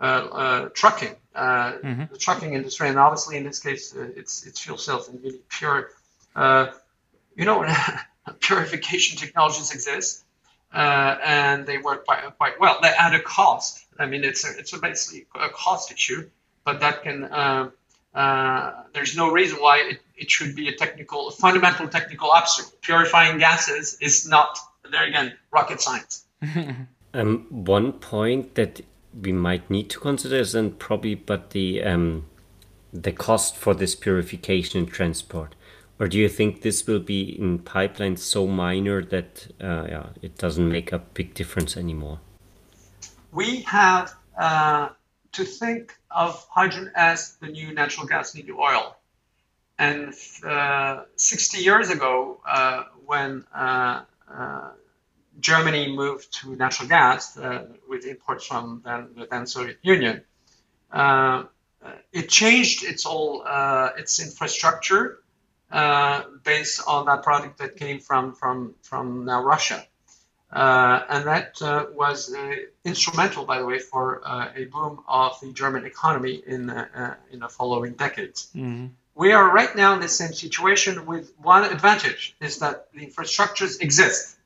uh, 0.00 0.04
uh, 0.04 0.68
trucking, 0.74 1.16
mm-hmm. 1.36 2.04
the 2.12 2.16
trucking 2.16 2.54
industry, 2.54 2.88
and 2.88 2.96
obviously 2.96 3.36
in 3.36 3.42
this 3.42 3.58
case, 3.58 3.92
it's 3.94 4.46
it's 4.46 4.60
fuel 4.60 4.78
cells 4.78 5.08
and 5.08 5.20
really 5.24 5.40
pure. 5.48 5.90
you 6.36 7.44
know, 7.44 7.66
purification 8.38 9.18
technologies 9.18 9.72
exist, 9.72 10.24
and 10.72 11.66
they 11.66 11.78
work 11.78 12.06
quite 12.06 12.22
quite 12.38 12.60
well. 12.60 12.78
They 12.80 12.90
add 12.96 13.12
a 13.16 13.20
cost. 13.20 13.84
I 13.98 14.06
mean, 14.06 14.22
it's 14.22 14.44
a, 14.44 14.56
it's 14.56 14.72
a 14.72 14.78
basically 14.78 15.26
a 15.34 15.48
cost 15.48 15.90
issue, 15.90 16.30
but 16.64 16.78
that 16.78 17.02
can 17.02 17.24
uh, 18.14 18.84
there's 18.92 19.16
no 19.16 19.32
reason 19.32 19.58
why 19.58 19.78
it, 19.78 20.00
it 20.16 20.30
should 20.30 20.54
be 20.54 20.68
a 20.68 20.72
technical, 20.74 21.28
a 21.28 21.32
fundamental 21.32 21.88
technical 21.88 22.30
obstacle. 22.30 22.72
Purifying 22.82 23.38
gases 23.38 23.96
is 24.00 24.26
not, 24.28 24.58
there 24.90 25.04
again, 25.04 25.34
rocket 25.50 25.80
science. 25.80 26.24
um, 27.14 27.46
one 27.50 27.92
point 27.92 28.54
that 28.54 28.80
we 29.20 29.32
might 29.32 29.68
need 29.70 29.90
to 29.90 30.00
consider 30.00 30.36
is 30.36 30.52
then 30.52 30.72
probably, 30.72 31.14
but 31.14 31.50
the 31.50 31.82
um, 31.82 32.26
the 32.92 33.12
cost 33.12 33.56
for 33.56 33.74
this 33.74 33.94
purification 33.94 34.80
and 34.80 34.88
transport. 34.88 35.54
Or 35.98 36.08
do 36.08 36.18
you 36.18 36.28
think 36.28 36.62
this 36.62 36.86
will 36.86 37.00
be 37.00 37.38
in 37.38 37.60
pipelines 37.60 38.18
so 38.18 38.46
minor 38.46 39.04
that 39.04 39.46
uh, 39.60 39.86
yeah, 39.88 40.06
it 40.22 40.38
doesn't 40.38 40.68
make 40.68 40.92
a 40.92 40.98
big 40.98 41.34
difference 41.34 41.76
anymore? 41.76 42.20
We 43.32 43.62
have 43.62 44.14
uh, 44.38 44.90
to 45.32 45.44
think 45.44 45.96
of 46.10 46.46
hydrogen 46.50 46.92
as 46.94 47.36
the 47.36 47.48
new 47.48 47.74
natural 47.74 48.06
gas, 48.06 48.34
new 48.34 48.60
oil. 48.60 48.96
And 49.78 50.14
uh, 50.46 51.02
60 51.16 51.58
years 51.58 51.90
ago, 51.90 52.40
uh, 52.46 52.84
when 53.06 53.44
uh, 53.54 54.02
uh 54.32 54.70
Germany 55.40 55.94
moved 55.94 56.32
to 56.40 56.54
natural 56.54 56.88
gas 56.88 57.36
uh, 57.36 57.66
with 57.88 58.06
imports 58.06 58.46
from 58.46 58.82
then, 58.84 59.08
the 59.16 59.26
then 59.26 59.46
Soviet 59.46 59.78
Union, 59.82 60.22
it 62.12 62.28
changed 62.28 62.84
its 62.84 63.04
all 63.04 63.44
its 63.98 64.20
infrastructure 64.20 65.22
based 66.44 66.80
on 66.86 67.06
that 67.06 67.24
product 67.24 67.58
that 67.58 67.76
came 67.76 67.98
from 67.98 68.34
from 68.34 68.74
from 68.82 69.24
now 69.24 69.42
Russia. 69.42 69.84
Uh, 70.52 71.04
and 71.08 71.26
that 71.26 71.60
uh, 71.62 71.86
was 71.92 72.32
uh, 72.32 72.54
instrumental, 72.84 73.44
by 73.44 73.58
the 73.58 73.66
way, 73.66 73.80
for 73.80 74.22
a 74.54 74.66
boom 74.66 75.02
of 75.08 75.40
the 75.40 75.52
German 75.52 75.84
economy 75.84 76.40
in 76.46 76.70
in 77.32 77.40
the 77.40 77.48
following 77.48 77.94
decades. 77.94 78.50
Mm-hmm. 78.54 78.86
We 79.14 79.32
are 79.32 79.48
right 79.52 79.74
now 79.76 79.94
in 79.94 80.00
the 80.00 80.08
same 80.08 80.32
situation 80.32 81.06
with 81.06 81.32
one 81.38 81.64
advantage 81.64 82.34
is 82.40 82.58
that 82.58 82.92
the 82.92 83.06
infrastructures 83.06 83.80
exist. 83.80 84.36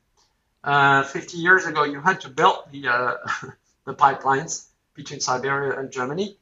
50 0.64 1.38
years 1.38 1.64
ago, 1.64 1.84
you 1.84 2.00
had 2.00 2.20
to 2.22 2.28
build 2.28 2.64
the 2.70 2.82
the 3.86 3.94
pipelines 3.94 4.66
between 4.94 5.20
Siberia 5.20 5.78
and 5.78 5.90
Germany. 5.90 6.36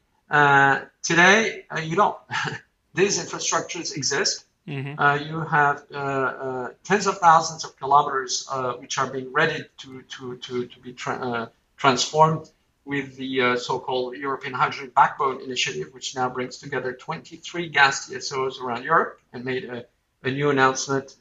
today, 1.02 1.64
you 1.82 1.96
don't. 1.96 2.18
These 2.94 3.24
infrastructures 3.24 3.94
exist. 3.96 4.46
Mm-hmm. 4.66 5.00
Uh, 5.00 5.14
you 5.14 5.40
have 5.40 5.84
uh, 5.94 5.96
uh, 5.96 6.68
tens 6.82 7.06
of 7.06 7.18
thousands 7.18 7.64
of 7.64 7.78
kilometers 7.78 8.48
uh, 8.50 8.72
which 8.72 8.98
are 8.98 9.06
being 9.06 9.32
ready 9.32 9.64
to, 9.78 10.02
to, 10.02 10.36
to, 10.38 10.66
to 10.66 10.80
be 10.80 10.92
tra- 10.92 11.18
uh, 11.18 11.46
transformed 11.76 12.50
with 12.87 13.16
the 13.16 13.42
uh, 13.42 13.57
so-called 13.57 14.16
European 14.16 14.55
Hydrogen 14.55 14.92
Backbone 14.94 15.42
Initiative, 15.42 15.92
which 15.92 16.14
now 16.14 16.31
brings 16.31 16.57
together 16.57 16.94
23 16.94 17.68
gas 17.68 18.09
TSOs 18.09 18.61
around 18.61 18.85
Europe 18.85 19.20
and 19.33 19.44
made 19.44 19.64
a, 19.64 19.85
a 20.22 20.31
new 20.31 20.49
announcement 20.49 21.14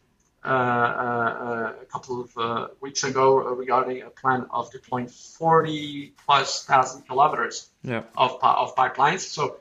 a 0.44 1.74
couple 1.92 2.22
of 2.22 2.70
weeks 2.80 3.04
ago 3.04 3.38
regarding 3.56 4.04
a 4.04 4.10
plan 4.12 4.46
of 4.52 4.72
deploying 4.72 5.08
40 5.08 6.14
plus 6.26 6.64
thousand 6.64 7.02
kilometers 7.08 7.68
yeah. 7.84 8.04
of, 8.16 8.38
of 8.42 8.76
pipelines. 8.76 9.22
So 9.22 9.58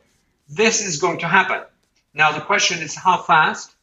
this 0.48 0.86
is 0.86 1.00
going 1.00 1.20
to 1.20 1.26
happen. 1.26 1.62
Now 2.12 2.32
the 2.32 2.42
question 2.42 2.82
is 2.82 2.94
how 2.94 3.22
fast 3.22 3.74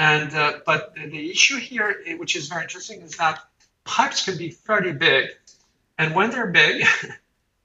and 0.00 0.34
uh, 0.34 0.60
but 0.64 0.94
the 0.94 1.30
issue 1.30 1.58
here, 1.58 1.94
which 2.16 2.34
is 2.34 2.48
very 2.48 2.62
interesting, 2.62 3.02
is 3.02 3.18
that 3.18 3.38
pipes 3.84 4.24
can 4.24 4.38
be 4.38 4.50
fairly 4.50 4.92
big, 4.92 5.28
and 5.98 6.14
when 6.14 6.30
they're 6.30 6.46
big, 6.46 6.86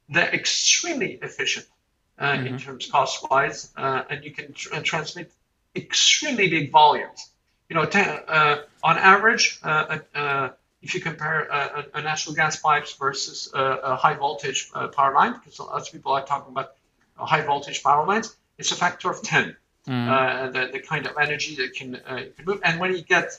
they're 0.09 0.33
extremely 0.33 1.13
efficient 1.21 1.65
uh, 2.17 2.33
mm-hmm. 2.33 2.47
in 2.47 2.59
terms 2.59 2.89
cost-wise, 2.89 3.71
uh, 3.75 4.03
and 4.09 4.23
you 4.23 4.31
can 4.31 4.53
tr- 4.53 4.75
transmit 4.81 5.31
extremely 5.75 6.49
big 6.49 6.71
volumes. 6.71 7.29
You 7.69 7.75
know, 7.75 7.83
uh, 7.83 8.61
on 8.83 8.97
average, 8.97 9.59
uh, 9.63 9.99
uh, 10.13 10.49
if 10.81 10.93
you 10.93 11.01
compare 11.01 11.45
a, 11.45 11.85
a, 11.95 12.01
natural 12.01 12.35
gas 12.35 12.59
pipes 12.59 12.93
versus 12.93 13.51
a, 13.55 13.59
a 13.59 13.95
high 13.95 14.13
voltage 14.13 14.71
power 14.71 15.13
line, 15.15 15.33
because 15.33 15.59
lots 15.59 15.87
of 15.87 15.93
people 15.93 16.11
are 16.11 16.23
talking 16.23 16.51
about 16.51 16.75
high 17.17 17.41
voltage 17.41 17.81
power 17.81 18.05
lines, 18.05 18.35
it's 18.57 18.71
a 18.71 18.75
factor 18.75 19.09
of 19.09 19.21
10 19.21 19.55
mm. 19.87 20.09
uh, 20.09 20.51
the, 20.51 20.71
the 20.73 20.79
kind 20.79 21.07
of 21.07 21.17
energy 21.17 21.55
that 21.55 21.73
can, 21.73 21.95
uh, 21.95 22.23
can 22.35 22.45
move. 22.45 22.61
And 22.63 22.79
when 22.79 22.95
you 22.95 23.01
get 23.01 23.31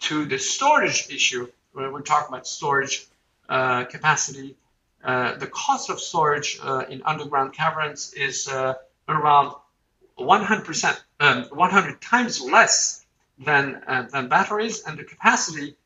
to 0.00 0.24
the 0.24 0.38
storage 0.38 1.08
issue, 1.10 1.48
when 1.72 1.92
we're 1.92 2.02
talking 2.02 2.28
about 2.28 2.46
storage 2.46 3.06
uh, 3.48 3.84
capacity, 3.84 4.52
uh, 4.52 4.65
the 5.06 5.48
cost 5.50 5.90
of 5.90 6.00
storage 6.00 6.58
uh, 6.62 6.84
in 6.88 7.02
underground 7.04 7.54
caverns 7.54 8.12
is 8.14 8.48
uh, 8.48 8.74
around 9.08 9.54
100%, 10.18 11.00
um, 11.20 11.44
100 11.44 12.00
times 12.00 12.40
less 12.40 13.04
than, 13.38 13.82
than 14.12 14.28
batteries, 14.28 14.82
and 14.84 14.98
the 14.98 15.04
capacity 15.04 15.76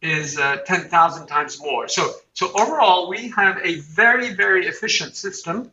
is 0.00 0.36
10,000 0.36 1.26
times 1.26 1.60
more. 1.60 1.88
So, 1.88 2.12
so 2.32 2.52
overall, 2.52 3.08
we 3.08 3.30
have 3.30 3.58
a 3.62 3.76
very, 3.80 4.34
very 4.34 4.66
efficient 4.66 5.16
system. 5.16 5.70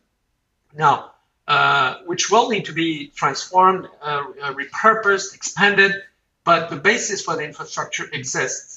Now, 0.76 1.12
uh, 1.50 1.96
which 2.06 2.30
will 2.30 2.48
need 2.48 2.66
to 2.66 2.72
be 2.72 3.08
transformed, 3.08 3.88
uh, 4.00 4.22
uh, 4.40 4.54
repurposed, 4.54 5.34
expanded, 5.34 5.92
but 6.44 6.70
the 6.70 6.76
basis 6.76 7.22
for 7.22 7.34
the 7.34 7.42
infrastructure 7.42 8.08
exists. 8.12 8.69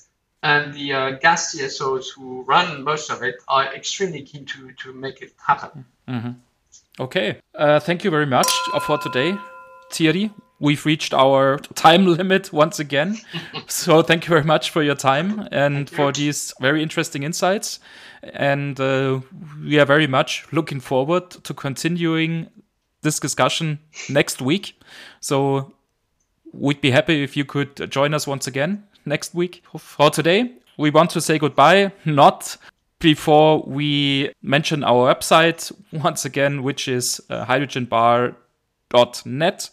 And 0.43 0.73
the 0.73 0.93
uh, 0.93 1.11
gas 1.11 1.55
TSOs 1.55 2.07
who 2.13 2.43
run 2.43 2.83
most 2.83 3.09
of 3.09 3.23
it 3.23 3.35
are 3.47 3.73
extremely 3.73 4.21
keen 4.23 4.45
to, 4.45 4.73
to 4.73 4.91
make 4.91 5.21
it 5.21 5.31
happen. 5.37 5.85
Mm-hmm. 6.07 6.31
Okay. 6.99 7.37
Uh, 7.55 7.79
thank 7.79 8.03
you 8.03 8.11
very 8.11 8.25
much 8.25 8.51
for 8.85 8.97
today, 8.97 9.37
Thierry. 9.89 10.31
We've 10.59 10.85
reached 10.85 11.13
our 11.13 11.59
time 11.75 12.05
limit 12.17 12.51
once 12.51 12.79
again. 12.79 13.17
so 13.67 14.01
thank 14.01 14.25
you 14.25 14.29
very 14.29 14.43
much 14.43 14.69
for 14.69 14.83
your 14.83 14.95
time 14.95 15.47
and 15.51 15.89
for 15.89 16.11
these 16.11 16.53
very 16.59 16.83
interesting 16.83 17.23
insights. 17.23 17.79
And 18.21 18.77
we 19.63 19.79
are 19.79 19.85
very 19.85 20.07
much 20.07 20.45
looking 20.51 20.81
forward 20.81 21.29
to 21.31 21.53
continuing 21.53 22.49
this 23.01 23.17
discussion 23.17 23.79
next 24.09 24.41
week. 24.41 24.77
So 25.21 25.73
we'd 26.51 26.81
be 26.81 26.91
happy 26.91 27.23
if 27.23 27.37
you 27.37 27.45
could 27.45 27.89
join 27.89 28.13
us 28.13 28.27
once 28.27 28.45
again 28.45 28.83
next 29.05 29.33
week. 29.33 29.63
For 29.77 30.09
today, 30.09 30.53
we 30.77 30.89
want 30.89 31.09
to 31.11 31.21
say 31.21 31.37
goodbye, 31.37 31.91
not 32.05 32.57
before 32.99 33.63
we 33.67 34.31
mention 34.41 34.83
our 34.83 35.13
website 35.13 35.71
once 35.91 36.25
again, 36.25 36.63
which 36.63 36.87
is 36.87 37.21
uh, 37.29 37.45
hydrogenbar.net. 37.45 39.69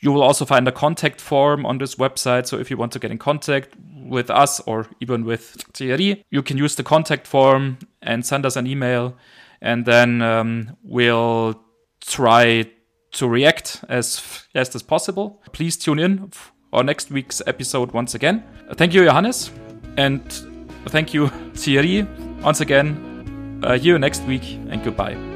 You 0.00 0.12
will 0.12 0.22
also 0.22 0.44
find 0.44 0.68
a 0.68 0.72
contact 0.72 1.20
form 1.20 1.66
on 1.66 1.78
this 1.78 1.96
website. 1.96 2.46
So 2.46 2.56
if 2.58 2.70
you 2.70 2.76
want 2.76 2.92
to 2.92 3.00
get 3.00 3.10
in 3.10 3.18
contact 3.18 3.74
with 4.08 4.30
us 4.30 4.60
or 4.60 4.86
even 5.00 5.24
with 5.24 5.64
Thierry, 5.74 6.24
you 6.30 6.42
can 6.42 6.56
use 6.56 6.76
the 6.76 6.84
contact 6.84 7.26
form 7.26 7.78
and 8.00 8.24
send 8.24 8.46
us 8.46 8.54
an 8.54 8.68
email. 8.68 9.16
And 9.60 9.84
then 9.84 10.22
um, 10.22 10.76
we'll 10.84 11.60
try 12.00 12.70
to 13.10 13.28
react 13.28 13.84
as 13.88 14.20
fast 14.20 14.76
as 14.76 14.82
possible. 14.82 15.42
Please 15.52 15.76
tune 15.76 15.98
in 15.98 16.30
for 16.70 16.82
next 16.84 17.10
week's 17.10 17.42
episode 17.46 17.92
once 17.92 18.14
again. 18.14 18.44
Thank 18.74 18.94
you, 18.94 19.04
Johannes. 19.04 19.50
And 19.96 20.22
thank 20.86 21.14
you, 21.14 21.28
Thierry, 21.54 22.06
once 22.42 22.60
again. 22.60 23.60
Uh, 23.64 23.72
you 23.72 23.98
next 23.98 24.22
week 24.22 24.58
and 24.70 24.82
goodbye. 24.84 25.27